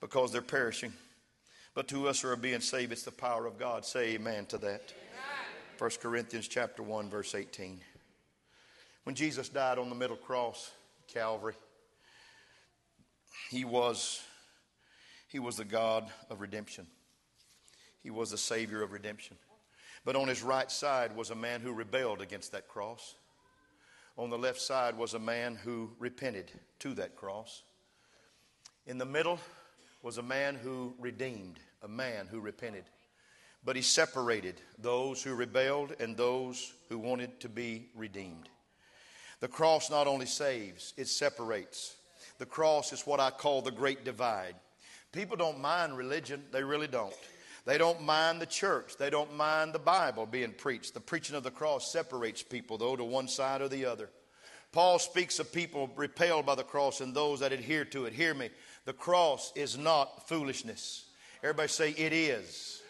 because 0.00 0.32
they're 0.32 0.40
perishing. 0.40 0.94
But 1.74 1.88
to 1.88 2.08
us 2.08 2.22
who 2.22 2.28
are 2.28 2.36
being 2.36 2.60
saved, 2.60 2.92
it's 2.92 3.02
the 3.02 3.10
power 3.10 3.44
of 3.44 3.58
God. 3.58 3.84
Say 3.84 4.14
amen 4.14 4.46
to 4.46 4.58
that. 4.58 4.94
1 5.76 5.90
Corinthians 6.00 6.48
chapter 6.48 6.82
1, 6.82 7.10
verse 7.10 7.34
18. 7.34 7.80
When 9.04 9.14
Jesus 9.14 9.50
died 9.50 9.78
on 9.78 9.90
the 9.90 9.94
middle 9.94 10.16
cross, 10.16 10.70
Calvary, 11.06 11.54
he 13.50 13.66
was 13.66 14.22
he 15.28 15.38
was 15.38 15.56
the 15.56 15.64
God 15.64 16.10
of 16.30 16.40
redemption. 16.40 16.86
He 18.02 18.10
was 18.10 18.30
the 18.30 18.38
Savior 18.38 18.82
of 18.82 18.92
redemption. 18.92 19.36
But 20.04 20.16
on 20.16 20.28
his 20.28 20.42
right 20.42 20.70
side 20.70 21.14
was 21.14 21.30
a 21.30 21.34
man 21.34 21.60
who 21.60 21.72
rebelled 21.72 22.20
against 22.20 22.52
that 22.52 22.68
cross. 22.68 23.14
On 24.16 24.30
the 24.30 24.38
left 24.38 24.60
side 24.60 24.96
was 24.96 25.14
a 25.14 25.18
man 25.18 25.54
who 25.54 25.90
repented 25.98 26.50
to 26.80 26.94
that 26.94 27.14
cross. 27.14 27.62
In 28.86 28.98
the 28.98 29.04
middle 29.04 29.38
was 30.02 30.18
a 30.18 30.22
man 30.22 30.54
who 30.54 30.94
redeemed, 30.98 31.58
a 31.82 31.88
man 31.88 32.26
who 32.26 32.40
repented. 32.40 32.84
But 33.64 33.76
he 33.76 33.82
separated 33.82 34.60
those 34.78 35.22
who 35.22 35.34
rebelled 35.34 35.94
and 36.00 36.16
those 36.16 36.72
who 36.88 36.98
wanted 36.98 37.38
to 37.40 37.48
be 37.48 37.88
redeemed. 37.94 38.48
The 39.40 39.48
cross 39.48 39.90
not 39.90 40.06
only 40.06 40.26
saves, 40.26 40.94
it 40.96 41.08
separates. 41.08 41.94
The 42.38 42.46
cross 42.46 42.92
is 42.92 43.06
what 43.06 43.20
I 43.20 43.30
call 43.30 43.62
the 43.62 43.70
great 43.70 44.04
divide. 44.04 44.54
People 45.12 45.36
don't 45.36 45.60
mind 45.60 45.96
religion, 45.96 46.44
they 46.52 46.62
really 46.62 46.86
don't. 46.86 47.14
They 47.64 47.76
don't 47.76 48.02
mind 48.02 48.40
the 48.40 48.46
church. 48.46 48.96
They 48.96 49.10
don't 49.10 49.36
mind 49.36 49.74
the 49.74 49.78
Bible 49.78 50.24
being 50.24 50.52
preached. 50.52 50.94
The 50.94 51.00
preaching 51.00 51.36
of 51.36 51.42
the 51.42 51.50
cross 51.50 51.92
separates 51.92 52.42
people, 52.42 52.78
though, 52.78 52.96
to 52.96 53.04
one 53.04 53.28
side 53.28 53.60
or 53.60 53.68
the 53.68 53.84
other. 53.84 54.08
Paul 54.72 54.98
speaks 54.98 55.38
of 55.38 55.52
people 55.52 55.90
repelled 55.96 56.46
by 56.46 56.54
the 56.54 56.62
cross 56.62 57.00
and 57.00 57.14
those 57.14 57.40
that 57.40 57.52
adhere 57.52 57.84
to 57.86 58.06
it. 58.06 58.12
Hear 58.12 58.32
me. 58.34 58.50
The 58.84 58.92
cross 58.92 59.52
is 59.54 59.76
not 59.76 60.28
foolishness. 60.28 61.04
Everybody 61.42 61.68
say, 61.68 61.90
it 61.90 62.12
is 62.12 62.82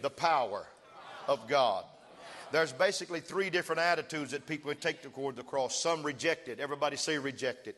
the 0.00 0.10
power 0.10 0.66
of 1.26 1.48
God. 1.48 1.84
There's 2.52 2.72
basically 2.72 3.20
three 3.20 3.48
different 3.48 3.80
attitudes 3.80 4.32
that 4.32 4.46
people 4.46 4.74
take 4.74 5.02
toward 5.02 5.36
the 5.36 5.44
cross. 5.44 5.80
Some 5.80 6.02
reject 6.02 6.48
it. 6.48 6.58
Everybody 6.58 6.96
say 6.96 7.16
reject 7.18 7.68
it. 7.68 7.76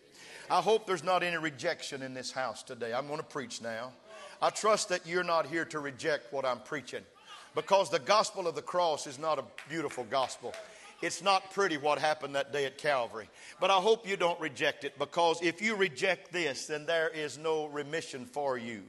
I 0.51 0.61
hope 0.61 0.87
there's 0.87 1.05
not 1.05 1.23
any 1.23 1.37
rejection 1.37 2.03
in 2.03 2.15
this 2.15 2.33
house 2.33 2.63
today. 2.63 2.95
I'm 2.95 3.07
going 3.07 3.19
to 3.19 3.25
preach 3.25 3.61
now. 3.61 3.93
I 4.41 4.51
trust 4.51 4.89
that 4.89 5.07
you're 5.07 5.25
not 5.25 5.47
here 5.47 5.65
to 5.67 5.79
reject 5.79 6.33
what 6.33 6.45
I'm 6.45 6.61
preaching 6.61 7.03
because 7.55 7.91
the 7.91 7.99
gospel 7.99 8.49
of 8.49 8.55
the 8.55 8.63
cross 8.63 9.07
is 9.07 9.19
not 9.19 9.39
a 9.39 9.45
beautiful 9.69 10.05
gospel. 10.05 10.55
It's 11.03 11.23
not 11.23 11.51
pretty 11.53 11.77
what 11.77 11.99
happened 11.99 12.37
that 12.37 12.53
day 12.53 12.65
at 12.65 12.79
Calvary. 12.79 13.29
But 13.61 13.71
I 13.71 13.75
hope 13.75 14.09
you 14.09 14.17
don't 14.17 14.41
reject 14.41 14.85
it 14.85 14.99
because 14.99 15.43
if 15.43 15.61
you 15.61 15.75
reject 15.75 16.33
this, 16.33 16.67
then 16.67 16.87
there 16.87 17.09
is 17.09 17.37
no 17.37 17.67
remission 17.67 18.25
for 18.25 18.57
you. 18.57 18.83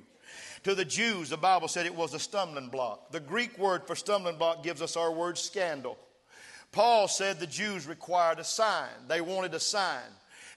To 0.63 0.73
the 0.73 0.85
Jews, 0.85 1.29
the 1.29 1.37
Bible 1.37 1.67
said 1.67 1.85
it 1.85 1.93
was 1.93 2.13
a 2.13 2.19
stumbling 2.19 2.69
block. 2.69 3.11
The 3.11 3.19
Greek 3.19 3.57
word 3.57 3.85
for 3.85 3.95
stumbling 3.95 4.37
block 4.37 4.63
gives 4.63 4.81
us 4.81 4.95
our 4.95 5.11
word 5.11 5.37
scandal. 5.37 5.97
Paul 6.71 7.07
said 7.07 7.39
the 7.39 7.47
Jews 7.47 7.85
required 7.85 8.39
a 8.39 8.43
sign, 8.43 8.89
they 9.07 9.21
wanted 9.21 9.53
a 9.53 9.59
sign. 9.59 10.01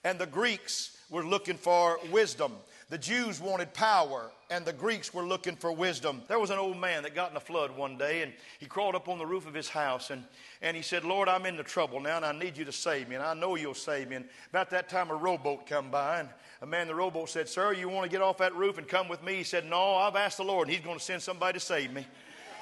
And 0.03 0.17
the 0.17 0.25
Greeks 0.25 0.97
were 1.09 1.25
looking 1.25 1.57
for 1.57 1.99
wisdom. 2.11 2.53
The 2.89 2.97
Jews 2.97 3.41
wanted 3.41 3.73
power, 3.73 4.31
and 4.49 4.63
the 4.63 4.71
Greeks 4.71 5.13
were 5.13 5.25
looking 5.25 5.57
for 5.57 5.73
wisdom. 5.73 6.21
There 6.29 6.39
was 6.39 6.51
an 6.51 6.57
old 6.57 6.77
man 6.77 7.03
that 7.03 7.13
got 7.13 7.31
in 7.31 7.35
a 7.35 7.41
flood 7.41 7.75
one 7.75 7.97
day, 7.97 8.21
and 8.21 8.31
he 8.59 8.65
crawled 8.65 8.95
up 8.95 9.09
on 9.09 9.17
the 9.17 9.25
roof 9.25 9.45
of 9.45 9.53
his 9.53 9.67
house, 9.67 10.09
and, 10.09 10.23
and 10.61 10.77
he 10.77 10.81
said, 10.81 11.03
Lord, 11.03 11.27
I'm 11.27 11.45
in 11.45 11.57
the 11.57 11.63
trouble 11.63 11.99
now, 11.99 12.15
and 12.15 12.25
I 12.25 12.31
need 12.31 12.55
you 12.55 12.63
to 12.63 12.71
save 12.71 13.09
me, 13.09 13.15
and 13.15 13.23
I 13.25 13.33
know 13.33 13.55
you'll 13.55 13.73
save 13.73 14.07
me. 14.07 14.15
And 14.15 14.25
about 14.51 14.69
that 14.69 14.87
time, 14.87 15.09
a 15.09 15.15
rowboat 15.15 15.67
come 15.67 15.91
by, 15.91 16.21
and 16.21 16.29
a 16.61 16.65
man 16.65 16.83
in 16.83 16.87
the 16.87 16.95
rowboat 16.95 17.29
said, 17.29 17.49
Sir, 17.49 17.73
you 17.73 17.89
want 17.89 18.05
to 18.05 18.09
get 18.09 18.21
off 18.21 18.37
that 18.37 18.55
roof 18.55 18.77
and 18.77 18.87
come 18.87 19.09
with 19.09 19.21
me? 19.21 19.35
He 19.35 19.43
said, 19.43 19.65
No, 19.65 19.95
I've 19.95 20.15
asked 20.15 20.37
the 20.37 20.45
Lord, 20.45 20.69
and 20.69 20.75
he's 20.75 20.85
going 20.85 20.97
to 20.97 21.03
send 21.03 21.21
somebody 21.21 21.59
to 21.59 21.65
save 21.65 21.91
me. 21.91 22.07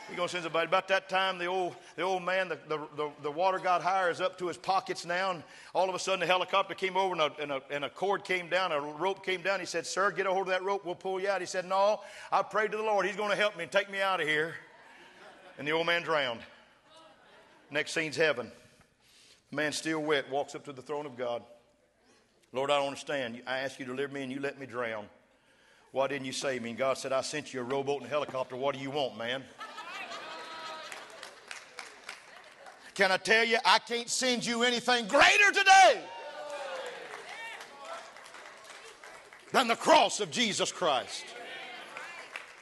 Going 0.09 0.27
to 0.27 0.31
send 0.31 0.43
somebody. 0.43 0.67
About 0.67 0.87
that 0.89 1.09
time, 1.09 1.37
the 1.37 1.47
old, 1.47 1.75
the 1.95 2.03
old 2.03 2.23
man, 2.23 2.47
the, 2.47 2.59
the, 2.69 2.77
the, 2.95 3.09
the, 3.23 3.31
water 3.31 3.59
got 3.59 3.81
higher, 3.81 4.09
is 4.09 4.21
up 4.21 4.37
to 4.37 4.47
his 4.47 4.55
pockets 4.55 5.05
now. 5.05 5.31
And 5.31 5.43
all 5.73 5.89
of 5.89 5.95
a 5.95 5.99
sudden, 5.99 6.19
the 6.21 6.25
helicopter 6.25 6.73
came 6.73 6.95
over 6.95 7.13
and 7.13 7.21
a, 7.21 7.31
and, 7.41 7.51
a, 7.51 7.61
and 7.69 7.83
a 7.83 7.89
cord 7.89 8.23
came 8.23 8.47
down, 8.47 8.71
a 8.71 8.79
rope 8.79 9.25
came 9.25 9.41
down. 9.41 9.59
He 9.59 9.65
said, 9.65 9.85
Sir, 9.85 10.11
get 10.11 10.25
a 10.25 10.29
hold 10.29 10.43
of 10.43 10.49
that 10.49 10.63
rope. 10.63 10.85
We'll 10.85 10.95
pull 10.95 11.19
you 11.19 11.27
out. 11.27 11.41
He 11.41 11.47
said, 11.47 11.65
No, 11.65 12.01
I 12.31 12.43
prayed 12.43 12.71
to 12.71 12.77
the 12.77 12.83
Lord. 12.83 13.05
He's 13.05 13.15
going 13.15 13.31
to 13.31 13.35
help 13.35 13.57
me 13.57 13.63
and 13.63 13.71
take 13.71 13.91
me 13.91 13.99
out 13.99 14.21
of 14.21 14.27
here. 14.27 14.55
And 15.57 15.67
the 15.67 15.71
old 15.71 15.87
man 15.87 16.03
drowned. 16.03 16.41
Next 17.71 17.93
scene's 17.93 18.15
heaven. 18.15 18.51
The 19.49 19.55
man, 19.55 19.73
still 19.73 20.01
wet, 20.01 20.29
walks 20.29 20.55
up 20.55 20.63
to 20.65 20.71
the 20.71 20.81
throne 20.83 21.05
of 21.05 21.17
God. 21.17 21.43
Lord, 22.53 22.71
I 22.71 22.77
don't 22.77 22.87
understand. 22.87 23.41
I 23.47 23.59
asked 23.59 23.79
you 23.79 23.85
to 23.85 23.91
deliver 23.91 24.13
me 24.13 24.23
and 24.23 24.31
you 24.31 24.39
let 24.39 24.59
me 24.59 24.65
drown. 24.65 25.07
Why 25.91 26.07
didn't 26.07 26.25
you 26.25 26.31
save 26.31 26.61
me? 26.61 26.69
And 26.69 26.79
God 26.79 26.97
said, 26.97 27.11
I 27.11 27.21
sent 27.21 27.53
you 27.53 27.61
a 27.61 27.63
rowboat 27.63 28.01
and 28.01 28.05
a 28.05 28.09
helicopter. 28.09 28.55
What 28.55 28.75
do 28.75 28.81
you 28.81 28.91
want, 28.91 29.17
man? 29.17 29.43
Can 32.95 33.11
I 33.11 33.17
tell 33.17 33.43
you, 33.43 33.57
I 33.65 33.79
can't 33.79 34.09
send 34.09 34.45
you 34.45 34.63
anything 34.63 35.07
greater 35.07 35.51
today 35.51 35.99
than 39.51 39.67
the 39.67 39.75
cross 39.75 40.21
of 40.21 40.31
Jesus 40.31 40.71
Christ. 40.71 41.25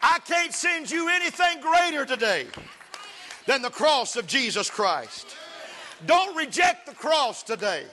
I 0.02 0.18
can't 0.26 0.52
send 0.52 0.90
you 0.90 1.08
anything 1.08 1.62
greater 1.62 2.04
today 2.04 2.48
than 3.46 3.62
the 3.62 3.70
cross 3.70 4.16
of 4.16 4.26
Jesus 4.26 4.72
Christ. 4.72 5.28
Don't 6.08 6.36
reject 6.36 6.88
the 6.88 6.96
cross 6.96 7.44
today. 7.44 7.84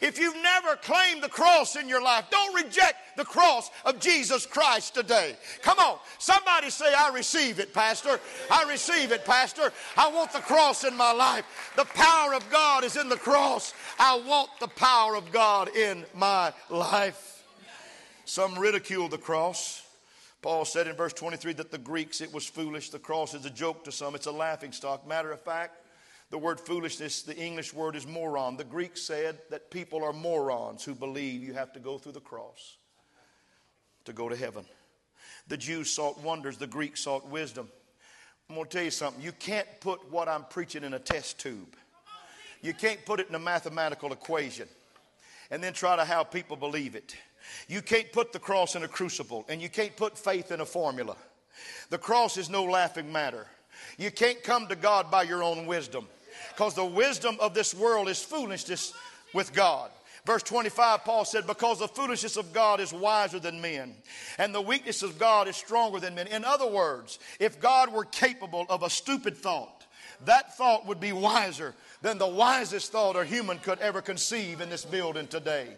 If 0.00 0.18
you've 0.18 0.36
never 0.42 0.76
claimed 0.76 1.22
the 1.22 1.28
cross 1.28 1.76
in 1.76 1.88
your 1.88 2.02
life, 2.02 2.26
don't 2.30 2.54
reject 2.54 3.16
the 3.16 3.24
cross 3.24 3.70
of 3.84 3.98
Jesus 3.98 4.46
Christ 4.46 4.94
today. 4.94 5.36
Come 5.62 5.78
on. 5.78 5.98
Somebody 6.18 6.70
say, 6.70 6.92
I 6.94 7.10
receive 7.14 7.58
it, 7.58 7.72
Pastor. 7.72 8.20
I 8.50 8.64
receive 8.70 9.12
it, 9.12 9.24
Pastor. 9.24 9.72
I 9.96 10.08
want 10.08 10.32
the 10.32 10.40
cross 10.40 10.84
in 10.84 10.96
my 10.96 11.12
life. 11.12 11.44
The 11.76 11.84
power 11.84 12.34
of 12.34 12.48
God 12.50 12.84
is 12.84 12.96
in 12.96 13.08
the 13.08 13.16
cross. 13.16 13.74
I 13.98 14.20
want 14.26 14.50
the 14.60 14.68
power 14.68 15.16
of 15.16 15.32
God 15.32 15.74
in 15.74 16.04
my 16.14 16.52
life. 16.70 17.44
Some 18.24 18.58
ridicule 18.58 19.08
the 19.08 19.18
cross. 19.18 19.82
Paul 20.42 20.64
said 20.64 20.86
in 20.86 20.94
verse 20.96 21.12
23 21.12 21.54
that 21.54 21.70
the 21.70 21.78
Greeks, 21.78 22.20
it 22.20 22.32
was 22.32 22.46
foolish. 22.46 22.90
The 22.90 22.98
cross 22.98 23.34
is 23.34 23.44
a 23.46 23.50
joke 23.50 23.84
to 23.84 23.92
some, 23.92 24.14
it's 24.14 24.26
a 24.26 24.32
laughing 24.32 24.72
stock. 24.72 25.06
Matter 25.06 25.32
of 25.32 25.40
fact, 25.40 25.85
the 26.30 26.38
word 26.38 26.58
foolishness, 26.58 27.22
the 27.22 27.36
English 27.36 27.72
word 27.72 27.94
is 27.94 28.06
moron. 28.06 28.56
The 28.56 28.64
Greeks 28.64 29.02
said 29.02 29.38
that 29.50 29.70
people 29.70 30.02
are 30.02 30.12
morons 30.12 30.84
who 30.84 30.94
believe 30.94 31.42
you 31.42 31.54
have 31.54 31.72
to 31.74 31.80
go 31.80 31.98
through 31.98 32.12
the 32.12 32.20
cross 32.20 32.76
to 34.04 34.12
go 34.12 34.28
to 34.28 34.36
heaven. 34.36 34.64
The 35.48 35.56
Jews 35.56 35.90
sought 35.90 36.20
wonders, 36.20 36.56
the 36.56 36.66
Greeks 36.66 37.02
sought 37.02 37.28
wisdom. 37.28 37.68
I'm 38.48 38.56
going 38.56 38.66
to 38.66 38.72
tell 38.76 38.84
you 38.84 38.90
something. 38.90 39.22
You 39.22 39.32
can't 39.32 39.68
put 39.80 40.10
what 40.10 40.28
I'm 40.28 40.44
preaching 40.44 40.82
in 40.82 40.94
a 40.94 40.98
test 40.98 41.38
tube. 41.38 41.76
You 42.60 42.74
can't 42.74 43.04
put 43.04 43.20
it 43.20 43.28
in 43.28 43.34
a 43.34 43.40
mathematical 43.40 44.12
equation 44.12 44.68
and 45.50 45.62
then 45.62 45.72
try 45.72 45.94
to 45.94 46.04
have 46.04 46.32
people 46.32 46.56
believe 46.56 46.96
it. 46.96 47.14
You 47.68 47.82
can't 47.82 48.10
put 48.10 48.32
the 48.32 48.40
cross 48.40 48.74
in 48.74 48.82
a 48.82 48.88
crucible 48.88 49.44
and 49.48 49.62
you 49.62 49.68
can't 49.68 49.96
put 49.96 50.18
faith 50.18 50.50
in 50.50 50.60
a 50.60 50.66
formula. 50.66 51.16
The 51.90 51.98
cross 51.98 52.36
is 52.36 52.50
no 52.50 52.64
laughing 52.64 53.12
matter. 53.12 53.46
You 53.98 54.10
can't 54.10 54.42
come 54.42 54.66
to 54.66 54.76
God 54.76 55.10
by 55.10 55.22
your 55.22 55.44
own 55.44 55.66
wisdom 55.66 56.08
because 56.50 56.74
the 56.74 56.84
wisdom 56.84 57.36
of 57.40 57.54
this 57.54 57.74
world 57.74 58.08
is 58.08 58.22
foolishness 58.22 58.92
with 59.32 59.52
God. 59.52 59.90
Verse 60.26 60.42
25, 60.42 61.04
Paul 61.04 61.24
said, 61.24 61.46
Because 61.46 61.78
the 61.78 61.86
foolishness 61.86 62.36
of 62.36 62.52
God 62.52 62.80
is 62.80 62.92
wiser 62.92 63.38
than 63.38 63.60
men, 63.60 63.94
and 64.38 64.52
the 64.52 64.60
weakness 64.60 65.04
of 65.04 65.20
God 65.20 65.46
is 65.46 65.56
stronger 65.56 66.00
than 66.00 66.16
men. 66.16 66.26
In 66.26 66.44
other 66.44 66.66
words, 66.66 67.20
if 67.38 67.60
God 67.60 67.92
were 67.92 68.04
capable 68.04 68.66
of 68.68 68.82
a 68.82 68.90
stupid 68.90 69.36
thought, 69.36 69.86
that 70.24 70.56
thought 70.56 70.84
would 70.86 70.98
be 70.98 71.12
wiser 71.12 71.74
than 72.02 72.18
the 72.18 72.26
wisest 72.26 72.90
thought 72.90 73.14
a 73.14 73.24
human 73.24 73.58
could 73.58 73.78
ever 73.78 74.02
conceive 74.02 74.60
in 74.60 74.68
this 74.68 74.84
building 74.84 75.28
today. 75.28 75.68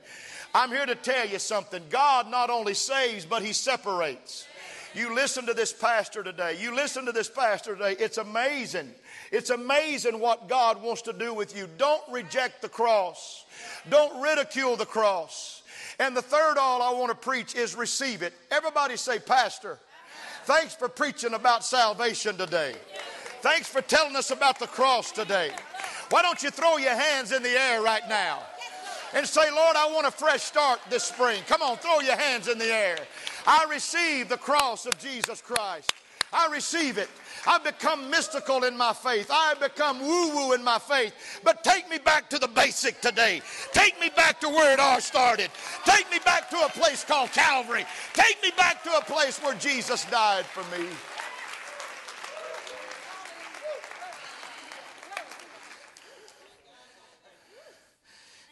I'm 0.55 0.71
here 0.71 0.87
to 0.87 0.95
tell 0.95 1.29
you 1.29 1.39
something. 1.39 1.83
God 1.91 2.31
not 2.31 2.49
only 2.49 2.73
saves, 2.73 3.27
but 3.27 3.43
He 3.43 3.53
separates. 3.53 4.47
You 4.95 5.15
listen 5.15 5.47
to 5.47 5.55
this 5.55 5.73
pastor 5.73 6.23
today. 6.23 6.57
You 6.61 6.75
listen 6.75 7.05
to 7.07 7.13
this 7.13 7.29
pastor 7.29 7.77
today. 7.77 7.97
It's 7.99 8.19
amazing. 8.19 8.91
It's 9.31 9.51
amazing 9.51 10.19
what 10.19 10.49
God 10.49 10.83
wants 10.83 11.03
to 11.03 11.13
do 11.13 11.35
with 11.35 11.57
you. 11.57 11.69
Don't 11.79 12.03
reject 12.11 12.63
the 12.63 12.69
cross. 12.69 13.45
Don't 13.89 14.23
ridicule 14.23 14.77
the 14.77 14.87
cross. 14.87 15.63
And 15.99 16.17
the 16.17 16.23
third 16.23 16.59
all 16.59 16.83
I 16.83 16.93
want 16.99 17.11
to 17.11 17.17
preach 17.17 17.55
is 17.55 17.75
receive 17.75 18.23
it. 18.23 18.33
Everybody 18.51 18.97
say, 18.97 19.19
Pastor, 19.19 19.79
thanks 20.45 20.75
for 20.75 20.89
preaching 20.89 21.35
about 21.35 21.65
salvation 21.65 22.37
today. 22.37 22.75
Thanks 23.41 23.69
for 23.69 23.83
telling 23.83 24.17
us 24.17 24.31
about 24.31 24.59
the 24.59 24.67
cross 24.67 25.13
today. 25.13 25.53
Why 26.11 26.23
don't 26.23 26.43
you 26.43 26.51
throw 26.51 26.79
your 26.79 26.95
hands 26.95 27.33
in 27.33 27.43
the 27.43 27.51
air 27.51 27.83
right 27.83 28.09
now 28.09 28.41
and 29.15 29.27
say, 29.27 29.51
Lord, 29.51 29.77
I 29.77 29.91
want 29.93 30.07
a 30.07 30.11
fresh 30.11 30.43
start 30.43 30.81
this 30.91 31.05
spring. 31.05 31.43
Come 31.47 31.63
on, 31.63 31.77
throw 31.77 32.01
your 32.01 32.17
hands 32.17 32.49
in 32.49 32.59
the 32.59 32.73
air. 32.73 32.99
I 33.51 33.65
receive 33.71 34.29
the 34.29 34.37
cross 34.37 34.85
of 34.85 34.99
Jesus 34.99 35.41
Christ. 35.41 35.95
I 36.31 36.53
receive 36.53 36.99
it. 36.99 37.09
I've 37.47 37.65
become 37.65 38.11
mystical 38.11 38.65
in 38.65 38.77
my 38.77 38.93
faith. 38.93 39.31
I've 39.33 39.59
become 39.59 40.01
woo 40.01 40.35
woo 40.37 40.53
in 40.53 40.63
my 40.63 40.79
faith. 40.79 41.41
But 41.43 41.65
take 41.65 41.89
me 41.89 41.97
back 41.97 42.29
to 42.29 42.39
the 42.39 42.47
basic 42.47 43.01
today. 43.01 43.41
Take 43.73 43.99
me 44.01 44.11
back 44.15 44.39
to 44.43 44.51
where 44.51 44.75
it 44.75 44.79
all 44.79 45.01
started. 45.01 45.49
Take 45.87 46.11
me 46.11 46.19
back 46.27 46.51
to 46.51 46.57
a 46.59 46.69
place 46.69 47.05
called 47.05 47.33
Calvary. 47.33 47.87
Take 48.13 48.37
me 48.43 48.51
back 48.55 48.85
to 48.85 48.95
a 48.95 49.01
place 49.01 49.39
where 49.39 49.55
Jesus 49.55 50.05
died 50.11 50.45
for 50.45 50.63
me. 50.79 50.87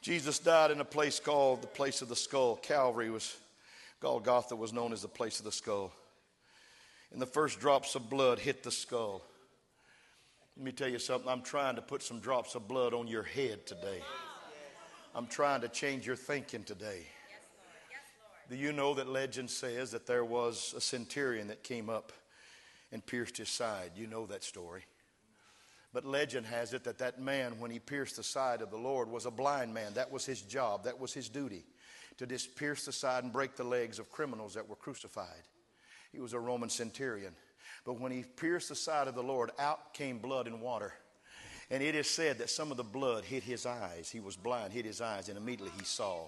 Jesus 0.01 0.39
died 0.39 0.71
in 0.71 0.81
a 0.81 0.87
place 0.87 1.21
called 1.21 1.61
the 1.61 1.67
place 1.67 2.01
of 2.01 2.09
the 2.09 2.17
skull. 2.17 2.57
Calvary 2.57 3.11
was, 3.11 3.37
Golgotha 4.01 4.55
was 4.55 4.73
known 4.73 4.93
as 4.93 5.03
the 5.03 5.09
place 5.09 5.39
of 5.39 5.45
the 5.45 5.53
skull 5.53 5.93
and 7.13 7.21
the 7.21 7.27
first 7.27 7.61
drops 7.61 7.95
of 7.95 8.11
blood 8.11 8.39
hit 8.39 8.63
the 8.63 8.71
skull. 8.71 9.23
Let 10.57 10.65
me 10.65 10.73
tell 10.73 10.89
you 10.89 10.99
something. 10.99 11.31
I'm 11.31 11.43
trying 11.43 11.77
to 11.77 11.83
put 11.83 12.03
some 12.03 12.21
drops 12.21 12.55
of 12.55 12.67
blood 12.67 12.95
on 12.95 13.07
your 13.07 13.23
head 13.23 13.67
today. 13.67 14.03
I'm 15.15 15.27
trying 15.27 15.63
to 15.63 15.69
change 15.69 16.07
your 16.07 16.17
thinking 16.17 16.63
today. 16.63 17.07
Do 18.49 18.57
you 18.57 18.73
know 18.73 18.95
that 18.95 19.09
legend 19.09 19.51
says 19.51 19.91
that 19.91 20.07
there 20.07 20.25
was 20.25 20.75
a 20.77 20.81
centurion 20.81 21.49
that 21.49 21.63
came 21.63 21.91
up 21.91 22.13
and 22.93 23.05
pierced 23.05 23.39
his 23.39 23.49
side? 23.49 23.93
You 23.97 24.07
know 24.07 24.27
that 24.27 24.45
story. 24.45 24.85
But 25.93 26.05
legend 26.05 26.47
has 26.47 26.75
it 26.75 26.85
that 26.85 26.99
that 26.99 27.21
man, 27.21 27.59
when 27.59 27.71
he 27.71 27.79
pierced 27.79 28.17
the 28.17 28.23
side 28.23 28.61
of 28.61 28.71
the 28.71 28.77
Lord, 28.77 29.09
was 29.09 29.27
a 29.27 29.31
blind 29.31 29.73
man. 29.73 29.95
That 29.95 30.13
was 30.13 30.27
his 30.27 30.43
job, 30.43 30.85
that 30.85 31.01
was 31.01 31.13
his 31.13 31.29
duty 31.29 31.65
to 32.19 32.27
just 32.27 32.57
pierce 32.57 32.85
the 32.85 32.93
side 32.93 33.25
and 33.25 33.33
break 33.33 33.57
the 33.57 33.65
legs 33.65 33.99
of 33.99 34.11
criminals 34.11 34.55
that 34.55 34.69
were 34.69 34.77
crucified. 34.77 35.43
He 36.13 36.21
was 36.21 36.33
a 36.33 36.41
Roman 36.41 36.69
centurion. 36.69 37.35
But 37.85 38.01
when 38.01 38.13
he 38.13 38.25
pierced 38.25 38.71
the 38.71 38.75
side 38.75 39.07
of 39.07 39.15
the 39.15 39.23
Lord, 39.23 39.51
out 39.59 39.93
came 39.93 40.19
blood 40.19 40.47
and 40.47 40.61
water. 40.61 40.93
And 41.71 41.83
it 41.83 41.95
is 41.95 42.09
said 42.09 42.39
that 42.39 42.49
some 42.49 42.71
of 42.71 42.77
the 42.77 42.85
blood 42.85 43.25
hit 43.25 43.43
his 43.43 43.67
eyes. 43.67 44.09
He 44.09 44.21
was 44.21 44.37
blind, 44.37 44.73
hit 44.73 44.85
his 44.85 45.01
eyes, 45.01 45.29
and 45.29 45.37
immediately 45.37 45.73
he 45.79 45.85
saw. 45.85 46.27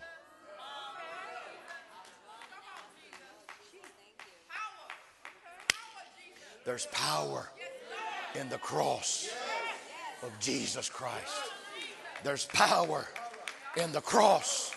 There's 6.65 6.87
power 6.87 7.49
in 8.39 8.49
the 8.51 8.59
cross 8.59 9.31
of 10.23 10.33
Jesus 10.39 10.91
Christ. 10.91 11.41
There's 12.25 12.45
power 12.47 13.07
in 13.77 13.91
the 13.93 14.03
cross 14.03 14.75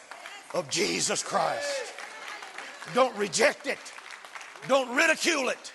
of 0.53 0.69
Jesus 0.69 1.23
Christ. 1.23 1.93
Don't 2.93 3.15
reject 3.15 3.67
it. 3.67 3.79
Don't 4.67 4.95
ridicule 4.95 5.49
it. 5.49 5.73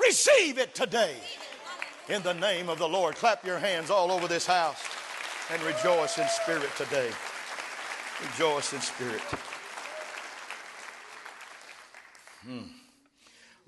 Receive 0.00 0.58
it 0.58 0.74
today 0.74 1.16
in 2.08 2.22
the 2.22 2.34
name 2.34 2.68
of 2.68 2.78
the 2.78 2.88
Lord. 2.88 3.14
Clap 3.16 3.44
your 3.44 3.58
hands 3.58 3.90
all 3.90 4.10
over 4.10 4.28
this 4.28 4.46
house 4.46 4.82
and 5.50 5.62
rejoice 5.62 6.18
in 6.18 6.26
spirit 6.28 6.70
today. 6.76 7.10
Rejoice 8.22 8.72
in 8.72 8.80
spirit. 8.80 9.20
Hmm. 12.44 12.62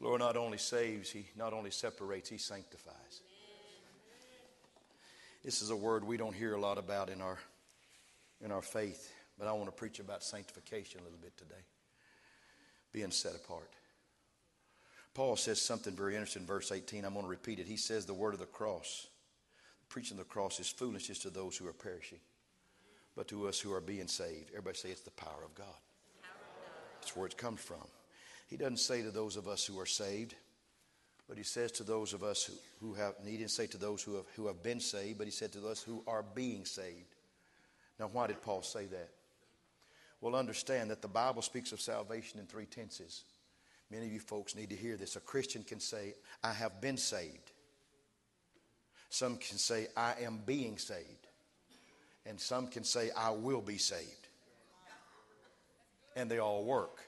Lord 0.01 0.21
not 0.21 0.37
only 0.37 0.59
saves, 0.59 1.11
He 1.11 1.27
not 1.37 1.53
only 1.53 1.71
separates, 1.71 2.29
He 2.29 2.39
sanctifies. 2.39 3.23
This 5.45 5.63
is 5.63 5.71
a 5.71 5.77
word 5.77 6.05
we 6.05 6.17
don't 6.17 6.35
hear 6.35 6.55
a 6.55 6.61
lot 6.61 6.79
about 6.79 7.11
in 7.11 7.21
our, 7.21 7.39
in 8.43 8.51
our 8.51 8.63
faith, 8.63 9.13
but 9.39 9.49
I 9.49 9.53
want 9.53 9.67
to 9.67 9.73
preach 9.73 10.01
about 10.01 10.23
sanctification 10.23 11.01
a 11.01 11.05
little 11.05 11.19
bit 11.21 11.37
today. 11.37 11.55
Being 12.93 13.11
set 13.11 13.35
apart. 13.35 13.71
Paul 15.15 15.37
says 15.37 15.61
something 15.61 15.95
very 15.95 16.15
interesting 16.15 16.43
in 16.43 16.47
verse 16.47 16.73
18. 16.73 17.05
I'm 17.05 17.13
going 17.13 17.25
to 17.25 17.31
repeat 17.31 17.61
it. 17.61 17.67
He 17.67 17.77
says, 17.77 18.05
The 18.05 18.15
word 18.15 18.35
of 18.35 18.41
the 18.41 18.47
cross, 18.47 19.07
preaching 19.89 20.17
the 20.17 20.25
cross 20.25 20.59
is 20.59 20.69
foolishness 20.69 21.21
to 21.21 21.31
those 21.31 21.57
who 21.57 21.69
are 21.69 21.73
perishing, 21.73 22.19
but 23.17 23.29
to 23.29 23.47
us 23.47 23.61
who 23.61 23.73
are 23.73 23.81
being 23.81 24.09
saved. 24.09 24.51
Everybody 24.51 24.77
say 24.77 24.91
it's 24.91 25.03
the 25.03 25.11
power 25.13 25.45
of 25.45 25.55
God. 25.55 25.67
That's 27.01 27.17
where 27.17 27.27
it 27.27 27.37
comes 27.37 27.61
from. 27.61 27.85
He 28.49 28.57
doesn't 28.57 28.79
say 28.79 29.03
to 29.03 29.11
those 29.11 29.37
of 29.37 29.47
us 29.47 29.65
who 29.65 29.79
are 29.79 29.87
saved, 29.87 30.35
but 31.29 31.39
he 31.39 31.45
says 31.45 31.73
to 31.73 31.85
those 31.85 32.13
of 32.13 32.23
us 32.23 32.45
who, 32.45 32.55
who 32.81 32.95
have, 32.95 33.15
he 33.25 33.37
didn't 33.37 33.51
say 33.51 33.67
to 33.69 33.79
those 33.79 34.03
who 34.03 34.17
have, 34.17 34.27
who 34.37 34.47
have 34.49 34.63
been 34.63 34.81
saved, 34.81 35.19
but 35.19 35.27
he 35.27 35.31
said 35.31 35.53
to 35.53 35.67
us 35.69 35.83
who 35.83 36.03
are 36.07 36.25
being 36.35 36.65
saved. 36.65 37.15
Now, 37.99 38.09
why 38.13 38.27
did 38.27 38.43
Paul 38.43 38.63
say 38.63 38.87
that? 38.87 39.11
Well, 40.21 40.35
understand 40.35 40.91
that 40.91 41.03
the 41.03 41.09
Bible 41.09 41.43
speaks 41.43 41.73
of 41.73 41.81
salvation 41.81 42.41
in 42.41 42.47
three 42.47 42.67
tenses. 42.67 43.25
Many 43.91 44.07
of 44.07 44.13
you 44.13 44.21
folks 44.21 44.57
need 44.57 44.71
to 44.71 44.77
hear 44.77 44.97
this. 44.97 45.17
A 45.17 45.21
Christian 45.21 45.63
can 45.63 45.81
say, 45.81 46.15
I 46.43 46.53
have 46.53 46.81
been 46.81 46.97
saved. 46.97 47.53
Some 49.11 49.37
can 49.37 49.59
say, 49.59 49.89
I 49.97 50.15
am 50.23 50.41
being 50.45 50.79
saved. 50.79 51.29
And 52.27 52.41
some 52.41 52.67
can 52.67 52.85
say, 52.85 53.11
I 53.17 53.31
will 53.31 53.61
be 53.61 53.79
saved. 53.79 54.29
And 56.17 56.31
they 56.31 56.39
all 56.39 56.65
work. 56.65 57.01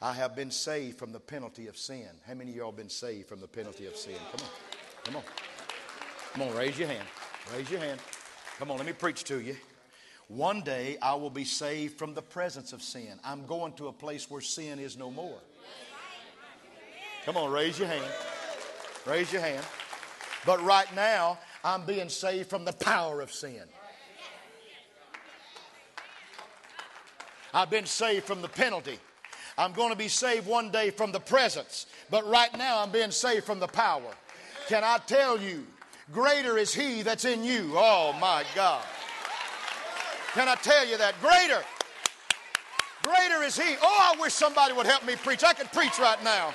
I 0.00 0.12
have 0.12 0.36
been 0.36 0.50
saved 0.50 0.96
from 0.98 1.12
the 1.12 1.20
penalty 1.20 1.66
of 1.66 1.76
sin. 1.76 2.08
How 2.26 2.34
many 2.34 2.52
of 2.52 2.56
y'all 2.56 2.72
been 2.72 2.88
saved 2.88 3.28
from 3.28 3.40
the 3.40 3.48
penalty 3.48 3.86
of 3.86 3.96
sin? 3.96 4.14
Come 4.32 4.46
on. 4.46 4.50
Come 5.04 5.16
on. 5.16 5.22
Come 6.32 6.42
on, 6.42 6.54
raise 6.54 6.78
your 6.78 6.88
hand. 6.88 7.06
Raise 7.54 7.70
your 7.70 7.80
hand. 7.80 8.00
Come 8.58 8.70
on, 8.70 8.76
let 8.76 8.86
me 8.86 8.92
preach 8.92 9.24
to 9.24 9.40
you. 9.40 9.56
One 10.28 10.60
day 10.60 10.98
I 11.00 11.14
will 11.14 11.30
be 11.30 11.44
saved 11.44 11.98
from 11.98 12.12
the 12.12 12.22
presence 12.22 12.74
of 12.74 12.82
sin. 12.82 13.18
I'm 13.24 13.46
going 13.46 13.72
to 13.74 13.88
a 13.88 13.92
place 13.92 14.30
where 14.30 14.42
sin 14.42 14.78
is 14.78 14.96
no 14.96 15.10
more. 15.10 15.38
Come 17.24 17.38
on, 17.38 17.50
raise 17.50 17.78
your 17.78 17.88
hand. 17.88 18.04
Raise 19.06 19.32
your 19.32 19.40
hand. 19.40 19.64
But 20.44 20.62
right 20.62 20.94
now, 20.94 21.38
I'm 21.64 21.84
being 21.86 22.10
saved 22.10 22.50
from 22.50 22.64
the 22.64 22.72
power 22.74 23.20
of 23.20 23.32
sin. 23.32 23.62
I've 27.54 27.70
been 27.70 27.86
saved 27.86 28.26
from 28.26 28.42
the 28.42 28.48
penalty. 28.48 28.98
I'm 29.56 29.72
going 29.72 29.90
to 29.90 29.96
be 29.96 30.08
saved 30.08 30.46
one 30.46 30.70
day 30.70 30.90
from 30.90 31.10
the 31.10 31.20
presence. 31.20 31.86
But 32.10 32.26
right 32.28 32.56
now, 32.56 32.82
I'm 32.82 32.90
being 32.90 33.10
saved 33.10 33.44
from 33.44 33.60
the 33.60 33.66
power. 33.66 34.14
Can 34.68 34.84
I 34.84 34.98
tell 35.06 35.40
you, 35.40 35.66
greater 36.12 36.58
is 36.58 36.74
He 36.74 37.02
that's 37.02 37.24
in 37.24 37.42
you? 37.42 37.72
Oh, 37.74 38.14
my 38.20 38.44
God. 38.54 38.84
Can 40.34 40.48
I 40.48 40.54
tell 40.56 40.86
you 40.86 40.98
that? 40.98 41.14
Greater. 41.20 41.62
Greater 43.02 43.42
is 43.42 43.58
He. 43.58 43.76
Oh, 43.82 44.14
I 44.14 44.20
wish 44.20 44.32
somebody 44.32 44.74
would 44.74 44.86
help 44.86 45.04
me 45.04 45.16
preach. 45.16 45.42
I 45.44 45.52
could 45.52 45.72
preach 45.72 45.98
right 45.98 46.22
now. 46.22 46.54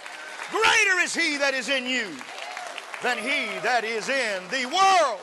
Greater 0.51 0.99
is 0.99 1.15
he 1.15 1.37
that 1.37 1.55
is 1.55 1.67
in 1.67 1.87
you 1.87 2.05
than 3.01 3.17
he 3.17 3.47
that 3.63 3.83
is 3.83 4.07
in 4.07 4.43
the 4.51 4.65
world. 4.67 5.19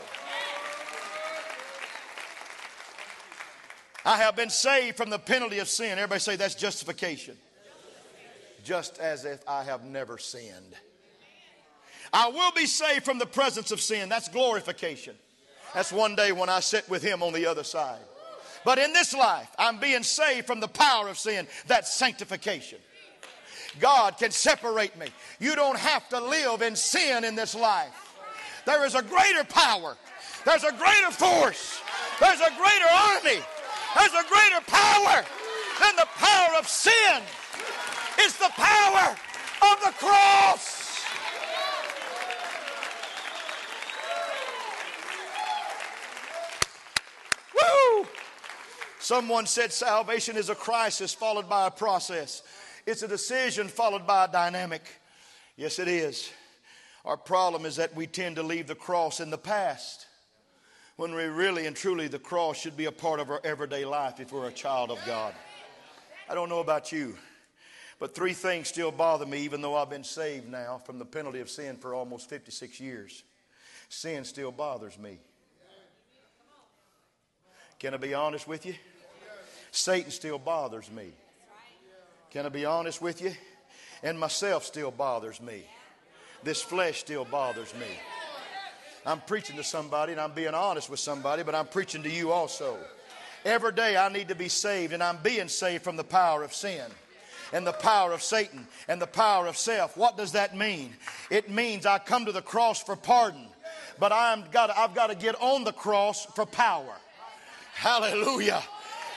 I 4.05 4.17
have 4.17 4.35
been 4.35 4.51
saved 4.51 4.97
from 4.97 5.09
the 5.09 5.21
penalty 5.21 5.59
of 5.59 5.69
sin. 5.69 5.93
Everybody 5.93 6.19
say 6.19 6.35
that's 6.37 6.57
justification. 6.57 7.37
Just 8.65 8.99
as 8.99 9.25
if 9.25 9.41
I 9.47 9.63
have 9.63 9.85
never 9.85 10.19
sinned. 10.19 10.75
I 12.13 12.29
will 12.29 12.51
be 12.53 12.67
saved 12.67 13.05
from 13.05 13.19
the 13.19 13.27
presence 13.27 13.71
of 13.71 13.81
sin. 13.81 14.09
That's 14.09 14.29
glorification. 14.29 15.15
That's 15.75 15.93
one 15.93 16.17
day 16.17 16.33
when 16.33 16.49
I 16.49 16.59
sit 16.59 16.89
with 16.89 17.03
Him 17.03 17.23
on 17.23 17.33
the 17.33 17.47
other 17.47 17.63
side. 17.63 18.01
But 18.65 18.79
in 18.79 18.93
this 18.93 19.15
life, 19.15 19.49
I'm 19.59 19.79
being 19.79 20.03
saved 20.03 20.47
from 20.47 20.61
the 20.61 20.69
power 20.69 21.09
of 21.09 21.19
sin. 21.19 21.47
That's 21.67 21.93
sanctification. 21.93 22.79
God 23.79 24.19
can 24.19 24.31
separate 24.31 24.99
me. 24.99 25.07
You 25.39 25.55
don't 25.55 25.79
have 25.79 26.09
to 26.11 26.21
live 26.21 26.63
in 26.63 26.75
sin 26.77 27.25
in 27.25 27.37
this 27.37 27.55
life. 27.55 28.11
There 28.67 28.85
is 28.85 28.95
a 28.95 29.03
greater 29.03 29.45
power, 29.45 29.97
there's 30.45 30.65
a 30.65 30.73
greater 30.73 31.11
force, 31.11 31.81
there's 32.19 32.41
a 32.41 32.51
greater 32.57 32.91
army, 32.93 33.41
there's 33.97 34.13
a 34.13 34.29
greater 34.29 34.61
power 34.67 35.25
than 35.81 35.97
the 35.97 36.07
power 36.17 36.59
of 36.59 36.69
sin. 36.69 37.23
It's 38.19 38.37
the 38.37 38.51
power 38.51 39.17
of 39.63 39.81
the 39.81 39.93
cross. 39.99 41.01
Woo! 47.55 48.07
Someone 49.11 49.47
said 49.47 49.73
salvation 49.73 50.37
is 50.37 50.51
a 50.51 50.55
crisis 50.55 51.13
followed 51.13 51.49
by 51.49 51.67
a 51.67 51.71
process. 51.73 52.45
It's 52.87 53.03
a 53.03 53.09
decision 53.09 53.67
followed 53.67 54.07
by 54.07 54.27
a 54.27 54.29
dynamic. 54.31 54.83
Yes, 55.57 55.81
it 55.81 55.89
is. 55.89 56.31
Our 57.05 57.17
problem 57.17 57.67
is 57.67 57.75
that 57.75 57.97
we 57.97 58.07
tend 58.07 58.37
to 58.37 58.45
leave 58.45 58.69
the 58.69 58.77
cross 58.77 59.19
in 59.19 59.31
the 59.31 59.37
past 59.37 60.07
when 60.95 61.13
we 61.13 61.25
really 61.25 61.67
and 61.67 61.75
truly 61.75 62.07
the 62.07 62.21
cross 62.21 62.57
should 62.57 62.77
be 62.77 62.85
a 62.85 62.93
part 62.93 63.19
of 63.19 63.31
our 63.31 63.41
everyday 63.43 63.85
life 63.85 64.21
if 64.21 64.31
we're 64.31 64.47
a 64.47 64.53
child 64.53 64.93
of 64.93 64.99
God. 65.05 65.35
I 66.29 66.37
don't 66.37 66.49
know 66.49 66.61
about 66.61 66.93
you, 66.93 67.17
but 67.99 68.15
three 68.15 68.33
things 68.33 68.69
still 68.69 68.93
bother 68.93 69.27
me 69.27 69.41
even 69.41 69.61
though 69.61 69.75
I've 69.75 69.91
been 69.91 70.05
saved 70.05 70.49
now 70.49 70.79
from 70.79 71.01
the 71.01 71.05
penalty 71.05 71.41
of 71.41 71.51
sin 71.51 71.79
for 71.79 71.95
almost 71.95 72.31
56 72.31 72.79
years. 72.79 73.25
Sin 73.89 74.23
still 74.23 74.53
bothers 74.53 74.97
me. 74.97 75.19
Can 77.81 77.93
I 77.93 77.97
be 77.97 78.15
honest 78.15 78.47
with 78.47 78.67
you? 78.67 78.75
Satan 79.71 80.11
still 80.11 80.39
bothers 80.39 80.91
me. 80.91 81.11
Can 82.31 82.47
I 82.47 82.49
be 82.49 82.65
honest 82.65 83.03
with 83.03 83.21
you? 83.23 83.33
And 84.03 84.19
myself 84.19 84.65
still 84.65 84.91
bothers 84.91 85.41
me. 85.41 85.63
This 86.43 86.63
flesh 86.63 87.01
still 87.01 87.25
bothers 87.25 87.75
me. 87.75 87.87
I'm 89.05 89.21
preaching 89.21 89.57
to 89.57 89.65
somebody 89.65 90.13
and 90.13 90.21
I'm 90.21 90.33
being 90.33 90.55
honest 90.55 90.91
with 90.91 91.01
somebody, 91.01 91.43
but 91.43 91.55
I'm 91.55 91.67
preaching 91.67 92.03
to 92.03 92.11
you 92.11 92.33
also. 92.33 92.77
Every 93.45 93.73
day 93.73 93.97
I 93.97 94.11
need 94.11 94.29
to 94.29 94.35
be 94.35 94.49
saved, 94.49 94.93
and 94.93 95.03
I'm 95.03 95.17
being 95.23 95.49
saved 95.49 95.83
from 95.83 95.97
the 95.97 96.05
power 96.05 96.43
of 96.43 96.53
sin 96.53 96.85
and 97.53 97.67
the 97.67 97.73
power 97.73 98.13
of 98.13 98.23
Satan 98.23 98.67
and 98.87 99.01
the 99.01 99.07
power 99.07 99.47
of 99.47 99.57
self. 99.57 99.97
What 99.97 100.17
does 100.17 100.33
that 100.33 100.57
mean? 100.57 100.93
It 101.31 101.51
means 101.51 101.87
I 101.87 101.99
come 101.99 102.27
to 102.27 102.33
the 102.33 102.43
cross 102.43 102.83
for 102.83 102.97
pardon, 102.97 103.47
but 103.99 104.13
I'm 104.13 104.45
got, 104.53 104.71
I've 104.77 104.95
got 104.95 105.09
to 105.09 105.17
get 105.17 105.41
on 105.41 105.65
the 105.65 105.73
cross 105.73 106.27
for 106.27 106.45
power. 106.45 106.95
Hallelujah. 107.75 108.63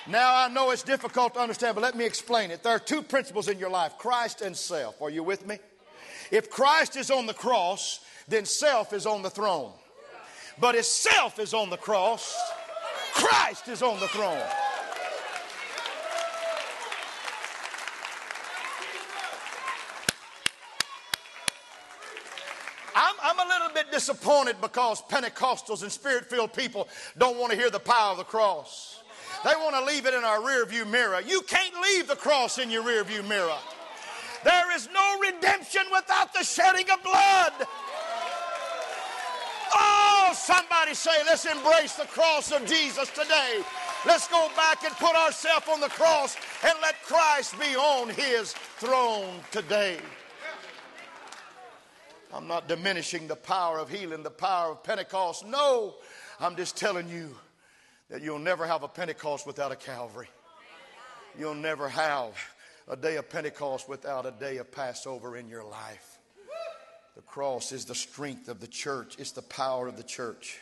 Now, 0.08 0.36
I 0.36 0.50
know 0.50 0.72
it's 0.72 0.84
difficult 0.84 1.34
to 1.36 1.40
understand, 1.40 1.76
but 1.76 1.82
let 1.82 1.96
me 1.96 2.06
explain 2.06 2.52
it. 2.52 2.62
There 2.62 2.74
are 2.74 2.80
two 2.80 3.02
principles 3.02 3.48
in 3.48 3.58
your 3.58 3.70
life 3.70 3.98
Christ 3.98 4.42
and 4.42 4.56
self. 4.56 5.02
Are 5.02 5.10
you 5.10 5.24
with 5.24 5.48
me? 5.48 5.60
If 6.30 6.50
Christ 6.50 6.98
is 6.98 7.10
on 7.10 7.26
the 7.26 7.34
cross, 7.34 8.02
then 8.28 8.44
self 8.44 8.92
is 8.92 9.06
on 9.06 9.22
the 9.22 9.30
throne. 9.30 9.72
But 10.60 10.76
if 10.76 10.86
self 10.86 11.40
is 11.40 11.54
on 11.54 11.70
the 11.70 11.78
cross, 11.78 12.36
Christ 13.14 13.70
is 13.70 13.82
on 13.82 14.00
the 14.00 14.08
throne. 14.10 14.44
I'm, 22.96 23.16
I'm 23.24 23.40
a 23.40 23.50
little 23.50 23.70
bit 23.74 23.92
disappointed 23.92 24.58
because 24.60 25.02
Pentecostals 25.04 25.82
and 25.82 25.92
spirit 25.92 26.26
filled 26.26 26.54
people 26.54 26.90
don't 27.18 27.38
want 27.38 27.52
to 27.52 27.58
hear 27.58 27.70
the 27.70 27.80
power 27.80 28.12
of 28.12 28.18
the 28.18 28.24
cross. 28.24 29.03
They 29.44 29.56
want 29.56 29.76
to 29.76 29.84
leave 29.84 30.06
it 30.06 30.14
in 30.14 30.24
our 30.24 30.40
rearview 30.40 30.90
mirror. 30.90 31.20
You 31.26 31.42
can't 31.42 31.76
leave 31.82 32.08
the 32.08 32.16
cross 32.16 32.60
in 32.60 32.70
your 32.70 32.84
rearview 32.84 33.28
mirror. 33.28 33.58
There 34.44 34.76
is 34.76 34.90
no 34.94 35.20
redemption 35.20 35.84
without 35.92 36.34
the 36.34 36.44
shedding 36.44 36.90
of 36.90 37.04
blood. 37.04 37.54
Oh, 39.76 40.32
somebody 40.34 40.94
say, 40.94 41.12
let's 41.26 41.46
embrace 41.46 41.96
the 41.96 42.06
cross 42.06 42.52
of 42.52 42.66
Jesus 42.66 43.10
today. 43.10 43.62
Let's 44.06 44.28
go 44.28 44.50
back 44.56 44.84
and 44.84 44.94
put 44.96 45.16
ourselves 45.16 45.68
on 45.72 45.80
the 45.80 45.90
cross 45.90 46.36
and 46.64 46.74
let 46.82 47.02
Christ 47.04 47.60
be 47.60 47.76
on 47.76 48.10
his 48.10 48.54
throne 48.54 49.40
today. 49.52 49.98
I'm 52.34 52.48
not 52.48 52.68
diminishing 52.68 53.28
the 53.28 53.36
power 53.36 53.80
of 53.80 53.90
healing, 53.90 54.24
the 54.24 54.32
power 54.32 54.72
of 54.72 54.84
Pentecost. 54.84 55.46
No, 55.46 55.96
I'm 56.40 56.56
just 56.56 56.76
telling 56.76 57.08
you 57.08 57.36
that 58.14 58.22
you'll 58.22 58.38
never 58.38 58.68
have 58.68 58.84
a 58.84 58.88
Pentecost 58.88 59.48
without 59.48 59.72
a 59.72 59.76
Calvary. 59.76 60.30
You'll 61.36 61.56
never 61.56 61.90
have 61.90 62.38
a 62.88 62.96
day 62.96 63.16
of 63.16 63.28
Pentecost 63.28 63.90
without 63.90 64.28
a 64.28 64.32
day 64.40 64.58
of 64.58 64.72
Passover 64.72 65.36
in 65.36 65.50
your 65.50 65.64
life. 65.64 66.20
The 67.16 67.24
cross 67.24 67.72
is 67.72 67.86
the 67.86 67.96
strength 67.96 68.50
of 68.50 68.60
the 68.60 68.68
church, 68.68 69.16
it's 69.18 69.32
the 69.32 69.42
power 69.42 69.88
of 69.88 69.98
the 69.98 70.04
church, 70.04 70.60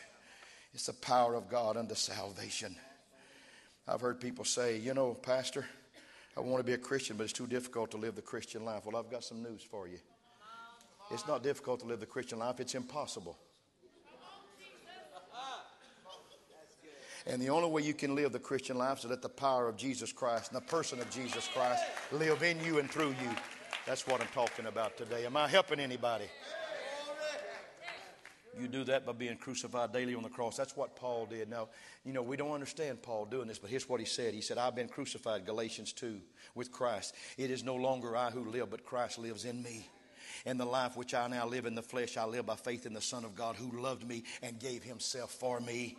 it's 0.72 0.86
the 0.86 0.94
power 0.94 1.34
of 1.34 1.50
God 1.50 1.76
unto 1.76 1.94
salvation. 1.94 2.74
I've 3.86 4.00
heard 4.00 4.18
people 4.18 4.46
say, 4.46 4.78
you 4.78 4.94
know, 4.94 5.12
Pastor, 5.12 5.66
I 6.34 6.40
want 6.40 6.56
to 6.56 6.64
be 6.64 6.72
a 6.72 6.78
Christian, 6.78 7.18
but 7.18 7.24
it's 7.24 7.34
too 7.34 7.46
difficult 7.46 7.90
to 7.90 7.98
live 7.98 8.14
the 8.14 8.22
Christian 8.22 8.64
life. 8.64 8.86
Well, 8.86 8.96
I've 8.96 9.10
got 9.10 9.24
some 9.24 9.42
news 9.42 9.60
for 9.60 9.86
you. 9.86 9.98
It's 11.10 11.28
not 11.28 11.42
difficult 11.42 11.80
to 11.80 11.86
live 11.86 12.00
the 12.00 12.06
Christian 12.06 12.38
life, 12.38 12.60
it's 12.60 12.74
impossible. 12.74 13.36
And 17.26 17.40
the 17.40 17.50
only 17.50 17.68
way 17.68 17.82
you 17.82 17.94
can 17.94 18.14
live 18.14 18.32
the 18.32 18.38
Christian 18.38 18.76
life 18.76 18.98
is 18.98 19.02
to 19.02 19.08
let 19.08 19.22
the 19.22 19.28
power 19.28 19.68
of 19.68 19.76
Jesus 19.76 20.12
Christ 20.12 20.52
and 20.52 20.60
the 20.60 20.66
person 20.66 21.00
of 21.00 21.10
Jesus 21.10 21.48
Christ 21.48 21.82
live 22.10 22.42
in 22.42 22.62
you 22.64 22.78
and 22.78 22.90
through 22.90 23.10
you. 23.10 23.30
That's 23.86 24.06
what 24.06 24.20
I'm 24.20 24.28
talking 24.28 24.66
about 24.66 24.96
today. 24.96 25.26
Am 25.26 25.36
I 25.36 25.48
helping 25.48 25.80
anybody? 25.80 26.26
You 28.58 28.68
do 28.68 28.84
that 28.84 29.06
by 29.06 29.12
being 29.12 29.38
crucified 29.38 29.92
daily 29.92 30.14
on 30.14 30.22
the 30.22 30.28
cross. 30.28 30.56
That's 30.56 30.76
what 30.76 30.94
Paul 30.94 31.26
did. 31.26 31.48
Now, 31.48 31.68
you 32.04 32.12
know, 32.12 32.22
we 32.22 32.36
don't 32.36 32.50
understand 32.50 33.02
Paul 33.02 33.24
doing 33.24 33.48
this, 33.48 33.58
but 33.58 33.70
here's 33.70 33.88
what 33.88 33.98
he 33.98 34.04
said. 34.04 34.34
He 34.34 34.42
said, 34.42 34.58
I've 34.58 34.74
been 34.74 34.88
crucified, 34.88 35.46
Galatians 35.46 35.92
2, 35.94 36.20
with 36.54 36.70
Christ. 36.70 37.14
It 37.38 37.50
is 37.50 37.64
no 37.64 37.76
longer 37.76 38.14
I 38.14 38.30
who 38.30 38.44
live, 38.50 38.68
but 38.70 38.84
Christ 38.84 39.18
lives 39.18 39.46
in 39.46 39.62
me. 39.62 39.88
And 40.44 40.60
the 40.60 40.66
life 40.66 40.96
which 40.96 41.14
I 41.14 41.28
now 41.28 41.46
live 41.46 41.64
in 41.64 41.74
the 41.74 41.82
flesh, 41.82 42.16
I 42.16 42.24
live 42.24 42.44
by 42.44 42.56
faith 42.56 42.84
in 42.84 42.92
the 42.92 43.00
Son 43.00 43.24
of 43.24 43.34
God 43.34 43.56
who 43.56 43.80
loved 43.80 44.06
me 44.06 44.24
and 44.42 44.58
gave 44.58 44.82
himself 44.82 45.30
for 45.30 45.58
me. 45.60 45.96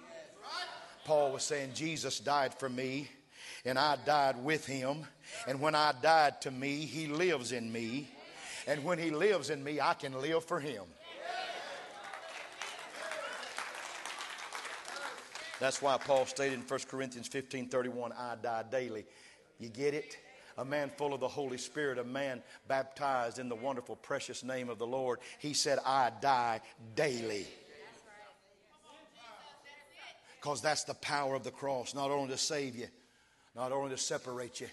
Paul 1.05 1.31
was 1.33 1.43
saying, 1.43 1.71
Jesus 1.73 2.19
died 2.19 2.53
for 2.53 2.69
me, 2.69 3.09
and 3.65 3.77
I 3.77 3.97
died 4.05 4.43
with 4.43 4.65
him. 4.65 5.05
And 5.47 5.59
when 5.59 5.75
I 5.75 5.93
died 6.01 6.41
to 6.41 6.51
me, 6.51 6.85
he 6.85 7.07
lives 7.07 7.51
in 7.51 7.71
me. 7.71 8.09
And 8.67 8.83
when 8.83 8.97
he 8.97 9.11
lives 9.11 9.49
in 9.49 9.63
me, 9.63 9.81
I 9.81 9.93
can 9.93 10.19
live 10.21 10.45
for 10.45 10.59
him. 10.59 10.83
That's 15.59 15.81
why 15.81 15.97
Paul 15.97 16.25
stated 16.25 16.55
in 16.55 16.65
1 16.65 16.79
Corinthians 16.89 17.27
15 17.27 17.69
31, 17.69 18.11
I 18.13 18.35
die 18.41 18.63
daily. 18.69 19.05
You 19.59 19.69
get 19.69 19.93
it? 19.93 20.17
A 20.57 20.65
man 20.65 20.91
full 20.97 21.13
of 21.13 21.19
the 21.19 21.27
Holy 21.27 21.57
Spirit, 21.57 21.97
a 21.97 22.03
man 22.03 22.43
baptized 22.67 23.39
in 23.39 23.49
the 23.49 23.55
wonderful, 23.55 23.95
precious 23.95 24.43
name 24.43 24.69
of 24.69 24.77
the 24.77 24.85
Lord. 24.85 25.19
He 25.39 25.53
said, 25.53 25.79
I 25.85 26.11
die 26.21 26.61
daily. 26.95 27.47
Because 30.43 30.62
that's 30.62 30.84
the 30.84 30.95
power 30.95 31.36
of 31.36 31.45
the 31.45 31.51
cross, 31.51 31.95
not 31.95 32.12
only 32.12 32.27
to 32.34 32.38
save 32.38 32.75
you, 32.75 32.88
not 33.56 33.71
only 33.71 33.91
to 33.91 33.97
separate 33.97 34.60
you, 34.60 34.67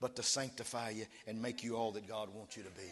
but 0.00 0.14
to 0.14 0.22
sanctify 0.22 0.90
you 0.90 1.04
and 1.26 1.42
make 1.42 1.64
you 1.64 1.74
all 1.74 1.90
that 1.90 2.06
God 2.06 2.28
wants 2.32 2.56
you 2.56 2.62
to 2.62 2.70
be. 2.70 2.86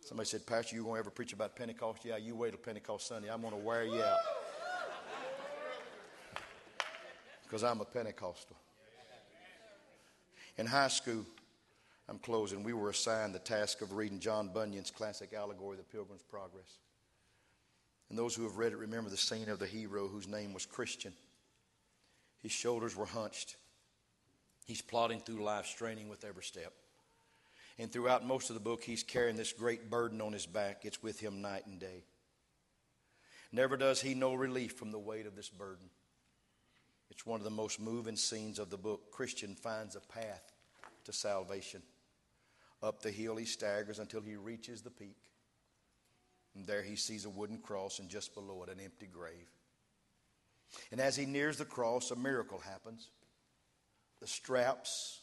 Somebody 0.00 0.28
said, 0.28 0.46
Pastor, 0.46 0.76
you 0.76 0.82
going 0.82 0.96
to 0.96 0.98
ever 0.98 1.08
preach 1.08 1.32
about 1.32 1.56
Pentecost? 1.56 2.04
Yeah, 2.04 2.18
you 2.18 2.36
wait 2.36 2.50
till 2.50 2.58
Pentecost 2.58 3.06
Sunday. 3.06 3.30
I'm 3.30 3.40
going 3.40 3.54
to 3.54 3.58
wear 3.58 3.84
you 3.84 4.02
out. 4.02 4.18
Because 7.44 7.64
I'm 7.64 7.80
a 7.80 7.84
Pentecostal. 7.84 8.56
In 10.56 10.66
high 10.66 10.86
school, 10.86 11.24
I'm 12.08 12.18
closing, 12.18 12.62
we 12.62 12.74
were 12.74 12.90
assigned 12.90 13.34
the 13.34 13.40
task 13.40 13.80
of 13.80 13.94
reading 13.94 14.20
John 14.20 14.50
Bunyan's 14.54 14.92
classic 14.92 15.32
allegory, 15.32 15.76
The 15.76 15.82
Pilgrim's 15.82 16.22
Progress. 16.22 16.78
And 18.10 18.18
those 18.18 18.34
who 18.34 18.42
have 18.42 18.58
read 18.58 18.72
it 18.72 18.78
remember 18.78 19.08
the 19.08 19.16
scene 19.16 19.48
of 19.48 19.60
the 19.60 19.66
hero 19.66 20.08
whose 20.08 20.28
name 20.28 20.52
was 20.52 20.66
Christian. 20.66 21.12
His 22.42 22.52
shoulders 22.52 22.96
were 22.96 23.06
hunched. 23.06 23.56
He's 24.66 24.82
plodding 24.82 25.20
through 25.20 25.42
life, 25.42 25.66
straining 25.66 26.08
with 26.08 26.24
every 26.24 26.42
step. 26.42 26.72
And 27.78 27.90
throughout 27.90 28.26
most 28.26 28.50
of 28.50 28.54
the 28.54 28.60
book, 28.60 28.82
he's 28.82 29.02
carrying 29.02 29.36
this 29.36 29.52
great 29.52 29.88
burden 29.88 30.20
on 30.20 30.32
his 30.32 30.44
back. 30.44 30.84
It's 30.84 31.02
with 31.02 31.20
him 31.20 31.40
night 31.40 31.66
and 31.66 31.78
day. 31.78 32.04
Never 33.52 33.76
does 33.76 34.00
he 34.00 34.14
know 34.14 34.34
relief 34.34 34.72
from 34.72 34.90
the 34.90 34.98
weight 34.98 35.26
of 35.26 35.34
this 35.34 35.48
burden. 35.48 35.88
It's 37.10 37.26
one 37.26 37.40
of 37.40 37.44
the 37.44 37.50
most 37.50 37.80
moving 37.80 38.16
scenes 38.16 38.58
of 38.58 38.70
the 38.70 38.76
book. 38.76 39.10
Christian 39.10 39.54
finds 39.54 39.96
a 39.96 40.00
path 40.00 40.52
to 41.04 41.12
salvation. 41.12 41.82
Up 42.82 43.02
the 43.02 43.10
hill 43.10 43.36
he 43.36 43.44
staggers 43.44 43.98
until 43.98 44.20
he 44.20 44.36
reaches 44.36 44.82
the 44.82 44.90
peak. 44.90 45.16
And 46.54 46.66
there 46.66 46.82
he 46.82 46.96
sees 46.96 47.24
a 47.24 47.30
wooden 47.30 47.58
cross, 47.58 47.98
and 47.98 48.08
just 48.08 48.34
below 48.34 48.62
it, 48.64 48.68
an 48.68 48.80
empty 48.82 49.06
grave. 49.06 49.48
And 50.90 51.00
as 51.00 51.16
he 51.16 51.26
nears 51.26 51.58
the 51.58 51.64
cross, 51.64 52.10
a 52.10 52.16
miracle 52.16 52.58
happens. 52.58 53.08
The 54.20 54.26
straps 54.26 55.20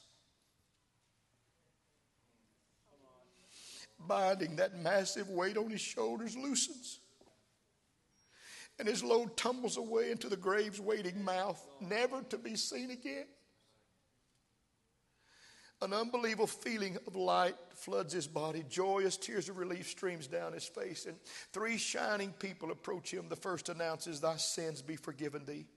binding 4.00 4.58
that 4.58 4.78
massive 4.78 5.30
weight 5.30 5.58
on 5.58 5.70
his 5.70 5.82
shoulders 5.82 6.36
loosens. 6.36 7.00
And 8.80 8.88
his 8.88 9.04
load 9.04 9.36
tumbles 9.36 9.78
away 9.78 10.12
into 10.12 10.30
the 10.30 10.38
grave's 10.38 10.80
waiting 10.80 11.24
mouth, 11.24 11.66
never 11.82 12.22
to 12.24 12.38
be 12.38 12.56
seen 12.56 12.92
again. 12.92 13.26
An 15.82 15.94
unbelievable 15.94 16.48
feeling 16.48 16.98
of 17.06 17.16
light 17.16 17.56
floods 17.76 18.12
his 18.12 18.28
body. 18.28 18.66
Joyous 18.68 19.16
tears 19.16 19.48
of 19.48 19.58
relief 19.58 19.88
streams 19.88 20.26
down 20.26 20.54
his 20.54 20.66
face. 20.66 21.06
And 21.06 21.18
three 21.54 21.78
shining 21.78 22.32
people 22.32 22.72
approach 22.72 23.14
him. 23.14 23.30
The 23.30 23.36
first 23.36 23.70
announces, 23.70 24.20
Thy 24.20 24.38
sins 24.38 24.82
be 24.82 24.96
forgiven 24.96 25.46
thee. 25.46 25.68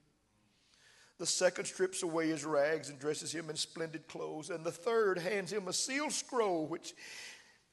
The 1.18 1.26
second 1.26 1.66
strips 1.66 2.02
away 2.02 2.28
his 2.28 2.46
rags 2.46 2.88
and 2.88 2.98
dresses 2.98 3.30
him 3.30 3.50
in 3.50 3.56
splendid 3.56 4.08
clothes. 4.08 4.48
And 4.48 4.64
the 4.64 4.72
third 4.72 5.18
hands 5.18 5.52
him 5.52 5.68
a 5.68 5.72
sealed 5.72 6.12
scroll, 6.12 6.66
which 6.66 6.94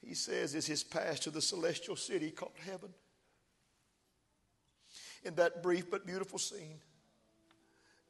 he 0.02 0.14
says 0.14 0.54
is 0.54 0.66
his 0.66 0.84
pass 0.84 1.22
to 1.22 1.30
the 1.30 1.42
celestial 1.42 1.96
city 1.96 2.30
called 2.30 2.52
heaven. 2.66 2.90
In 5.24 5.36
that 5.36 5.64
brief 5.64 5.90
but 5.90 6.06
beautiful 6.06 6.40
scene, 6.40 6.82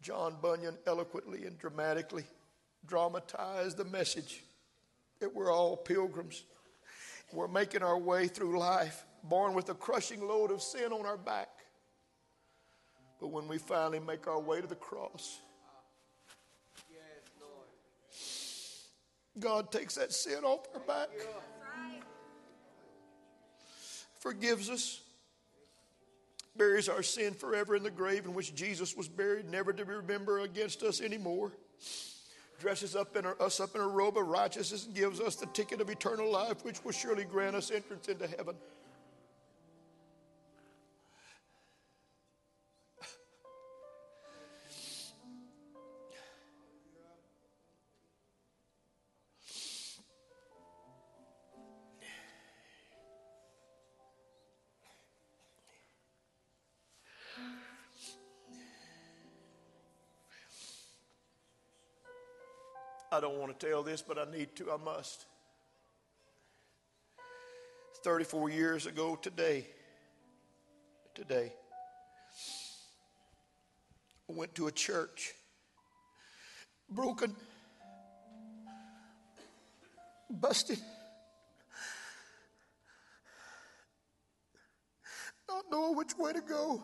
John 0.01 0.37
Bunyan 0.41 0.77
eloquently 0.87 1.45
and 1.45 1.57
dramatically 1.59 2.25
dramatized 2.85 3.77
the 3.77 3.85
message 3.85 4.43
that 5.19 5.33
we're 5.33 5.51
all 5.51 5.75
pilgrims. 5.75 6.43
We're 7.33 7.47
making 7.47 7.83
our 7.83 7.97
way 7.97 8.27
through 8.27 8.57
life, 8.59 9.05
born 9.23 9.53
with 9.53 9.69
a 9.69 9.73
crushing 9.73 10.25
load 10.25 10.51
of 10.51 10.61
sin 10.61 10.91
on 10.93 11.05
our 11.05 11.17
back. 11.17 11.49
But 13.19 13.29
when 13.29 13.47
we 13.47 13.57
finally 13.57 13.99
make 13.99 14.27
our 14.27 14.39
way 14.39 14.61
to 14.61 14.67
the 14.67 14.75
cross, 14.75 15.39
God 19.39 19.71
takes 19.71 19.95
that 19.95 20.13
sin 20.13 20.43
off 20.43 20.67
our 20.73 20.79
back, 20.81 21.09
forgives 24.19 24.69
us, 24.69 25.01
buries 26.55 26.89
our 26.89 27.03
sin 27.03 27.33
forever 27.33 27.75
in 27.75 27.83
the 27.83 27.91
grave 27.91 28.25
in 28.25 28.33
which 28.33 28.55
Jesus 28.55 28.95
was 28.95 29.07
buried, 29.07 29.49
never 29.49 29.73
to 29.73 29.85
be 29.85 29.93
remembered 29.93 30.43
against 30.43 30.81
us 30.81 31.01
anymore 31.01 31.51
dresses 32.59 32.95
up 32.95 33.15
in 33.15 33.25
a, 33.25 33.31
us 33.33 33.59
up 33.59 33.75
in 33.75 33.81
a 33.81 33.87
robe 33.87 34.17
of 34.17 34.27
righteousness 34.27 34.85
and 34.85 34.95
gives 34.95 35.19
us 35.19 35.35
the 35.35 35.45
ticket 35.47 35.81
of 35.81 35.89
eternal 35.89 36.31
life, 36.31 36.63
which 36.63 36.83
will 36.83 36.91
surely 36.91 37.23
grant 37.23 37.55
us 37.55 37.71
entrance 37.71 38.07
into 38.07 38.27
heaven. 38.27 38.55
Don't 63.27 63.39
want 63.39 63.59
to 63.59 63.67
tell 63.67 63.83
this, 63.83 64.01
but 64.01 64.17
I 64.17 64.25
need 64.31 64.55
to. 64.55 64.71
I 64.71 64.77
must. 64.77 65.25
34 68.03 68.49
years 68.49 68.85
ago 68.85 69.17
today, 69.21 69.65
today, 71.13 71.51
I 74.29 74.33
went 74.33 74.55
to 74.55 74.67
a 74.67 74.71
church, 74.71 75.33
broken, 76.89 77.35
busted, 80.29 80.79
not 85.49 85.65
knowing 85.69 85.97
which 85.97 86.17
way 86.17 86.31
to 86.31 86.41
go. 86.41 86.81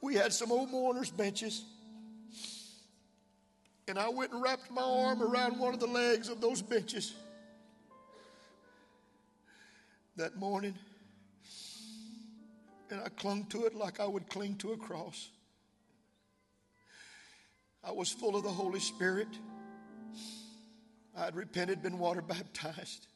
We 0.00 0.14
had 0.14 0.32
some 0.32 0.52
old 0.52 0.70
mourners' 0.70 1.10
benches. 1.10 1.64
And 3.88 3.98
I 3.98 4.08
went 4.08 4.32
and 4.32 4.42
wrapped 4.42 4.70
my 4.70 4.82
arm 4.82 5.22
around 5.22 5.58
one 5.58 5.72
of 5.72 5.78
the 5.78 5.86
legs 5.86 6.28
of 6.28 6.40
those 6.40 6.60
benches 6.60 7.14
that 10.16 10.36
morning. 10.36 10.74
And 12.90 13.00
I 13.00 13.08
clung 13.10 13.44
to 13.46 13.64
it 13.66 13.74
like 13.74 14.00
I 14.00 14.06
would 14.06 14.28
cling 14.28 14.56
to 14.56 14.72
a 14.72 14.76
cross. 14.76 15.28
I 17.84 17.92
was 17.92 18.10
full 18.10 18.34
of 18.34 18.42
the 18.42 18.50
Holy 18.50 18.80
Spirit. 18.80 19.28
I 21.16 21.26
had 21.26 21.36
repented, 21.36 21.82
been 21.82 21.98
water 21.98 22.22
baptized. 22.22 23.06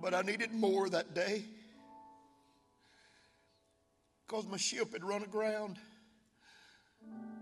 But 0.00 0.14
I 0.14 0.22
needed 0.22 0.52
more 0.52 0.88
that 0.88 1.14
day 1.14 1.42
because 4.26 4.46
my 4.46 4.56
ship 4.56 4.92
had 4.92 5.02
run 5.02 5.24
aground. 5.24 5.78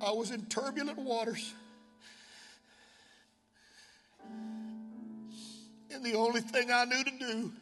I 0.00 0.12
was 0.12 0.30
in 0.30 0.46
turbulent 0.46 0.98
waters. 0.98 1.52
And 5.96 6.04
the 6.04 6.14
only 6.14 6.42
thing 6.42 6.70
I 6.70 6.84
knew 6.84 7.02
to 7.02 7.18
do 7.18 7.52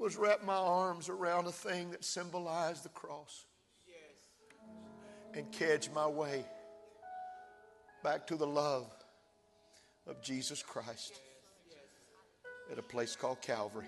was 0.00 0.16
wrap 0.16 0.42
my 0.44 0.56
arms 0.56 1.08
around 1.08 1.46
a 1.46 1.52
thing 1.52 1.92
that 1.92 2.04
symbolized 2.04 2.84
the 2.84 2.88
cross 2.88 3.44
and 5.32 5.48
catch 5.52 5.88
my 5.92 6.08
way 6.08 6.44
back 8.02 8.26
to 8.26 8.36
the 8.36 8.48
love 8.48 8.92
of 10.08 10.20
Jesus 10.22 10.60
Christ 10.60 11.20
at 12.72 12.80
a 12.80 12.82
place 12.82 13.14
called 13.14 13.40
Calvary. 13.42 13.86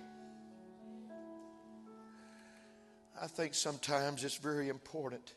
I 3.21 3.27
think 3.27 3.55
sometimes 3.55 4.23
it's 4.23 4.37
very 4.37 4.69
important 4.69 5.35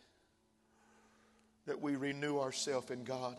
that 1.65 1.81
we 1.81 1.95
renew 1.95 2.37
ourselves 2.39 2.91
in 2.91 3.03
God. 3.03 3.35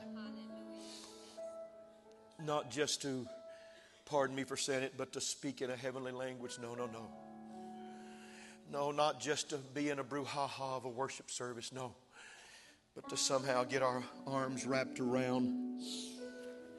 Not 2.45 2.69
just 2.69 3.01
to 3.03 3.29
pardon 4.15 4.37
me 4.37 4.45
for 4.45 4.57
saying 4.57 4.85
it, 4.85 4.95
but 4.97 5.11
to 5.11 5.21
speak 5.21 5.61
in 5.61 5.71
a 5.71 5.77
heavenly 5.77 6.13
language. 6.13 6.57
No, 6.63 6.77
no, 6.77 6.87
no. 6.87 7.09
No, 8.71 8.93
not 8.93 9.19
just 9.19 9.51
to 9.51 9.57
be 9.57 9.91
in 9.91 9.99
a 9.99 10.05
brouhaha 10.05 10.77
of 10.77 10.85
a 10.85 10.89
worship 10.89 11.33
service. 11.33 11.73
No. 11.73 11.97
But 12.95 13.09
to 13.09 13.17
somehow 13.17 13.65
get 13.65 13.83
our 13.83 14.05
arms 14.25 14.67
wrapped 14.67 15.01
around 15.01 15.83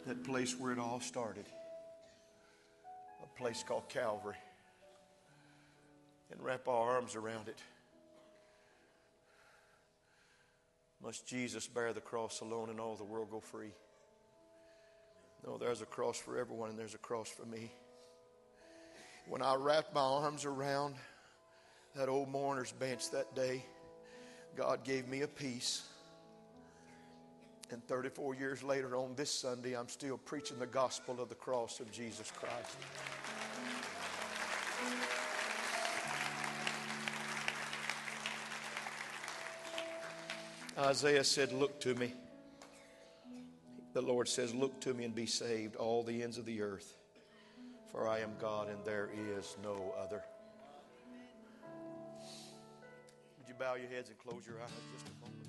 that 0.07 0.23
place 0.23 0.57
where 0.57 0.71
it 0.71 0.79
all 0.79 1.01
started 1.01 1.45
a 3.21 3.37
place 3.37 3.65
called 3.67 3.89
Calvary. 3.89 4.37
And 6.31 6.41
wrap 6.41 6.69
our 6.69 6.95
arms 6.95 7.15
around 7.15 7.49
it. 7.49 7.59
Must 11.03 11.27
Jesus 11.27 11.67
bear 11.67 11.91
the 11.91 11.99
cross 11.99 12.39
alone 12.39 12.69
and 12.69 12.79
all 12.79 12.95
the 12.95 13.03
world 13.03 13.29
go 13.29 13.41
free? 13.41 13.73
No, 15.45 15.57
there's 15.59 15.81
a 15.81 15.85
cross 15.85 16.17
for 16.17 16.39
everyone, 16.39 16.71
and 16.71 16.79
there's 16.79 16.95
a 16.95 16.99
cross 16.99 17.29
for 17.29 17.45
me. 17.45 17.71
When 19.27 19.43
I 19.43 19.55
wrapped 19.55 19.93
my 19.93 20.01
arms 20.01 20.43
around 20.43 20.95
that 21.95 22.09
old 22.09 22.29
mourner's 22.29 22.71
bench 22.71 23.11
that 23.11 23.35
day, 23.35 23.63
God 24.55 24.83
gave 24.83 25.07
me 25.07 25.21
a 25.21 25.27
peace. 25.27 25.83
And 27.71 27.85
34 27.87 28.35
years 28.35 28.63
later, 28.63 28.95
on 28.95 29.13
this 29.15 29.31
Sunday, 29.31 29.77
I'm 29.77 29.87
still 29.87 30.17
preaching 30.17 30.57
the 30.57 30.65
gospel 30.65 31.21
of 31.21 31.29
the 31.29 31.35
cross 31.35 31.79
of 31.79 31.91
Jesus 31.91 32.31
Christ. 32.31 32.77
Isaiah 40.77 41.23
said, 41.23 41.53
Look 41.53 41.79
to 41.81 41.93
me 41.95 42.13
the 43.95 44.01
Lord 44.01 44.27
says, 44.27 44.53
Look 44.53 44.81
to 44.81 44.93
me 44.93 45.05
and 45.05 45.15
be 45.15 45.25
saved, 45.25 45.77
all 45.77 46.03
the 46.03 46.21
ends 46.21 46.37
of 46.37 46.45
the 46.45 46.61
earth, 46.61 46.97
for 47.91 48.07
I 48.09 48.19
am 48.19 48.33
God 48.39 48.67
and 48.67 48.77
there 48.83 49.09
is 49.37 49.55
no 49.63 49.93
other. 49.97 50.21
Would 53.37 53.47
you 53.47 53.53
bow 53.57 53.75
your 53.75 53.87
heads 53.87 54.09
and 54.09 54.17
close 54.19 54.45
your 54.45 54.57
eyes 54.61 54.69
just 54.91 55.07
a 55.07 55.13
moment? 55.21 55.47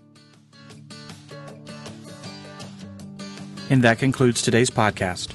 And 3.69 3.83
that 3.83 3.99
concludes 3.99 4.43
today's 4.43 4.71
podcast. 4.71 5.33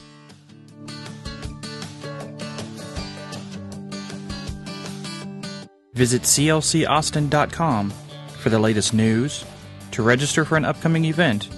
Visit 5.93 6.21
clcaustin.com 6.21 7.93
for 8.39 8.49
the 8.49 8.57
latest 8.57 8.93
news, 8.93 9.43
to 9.91 10.01
register 10.01 10.45
for 10.45 10.55
an 10.55 10.63
upcoming 10.63 11.03
event, 11.03 11.49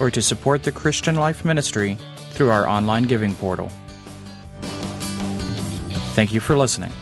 or 0.00 0.10
to 0.10 0.22
support 0.22 0.62
the 0.62 0.72
Christian 0.72 1.16
Life 1.16 1.44
Ministry 1.44 1.98
through 2.30 2.50
our 2.50 2.68
online 2.68 3.04
giving 3.04 3.34
portal. 3.34 3.70
Thank 6.14 6.32
you 6.32 6.40
for 6.40 6.56
listening. 6.56 6.92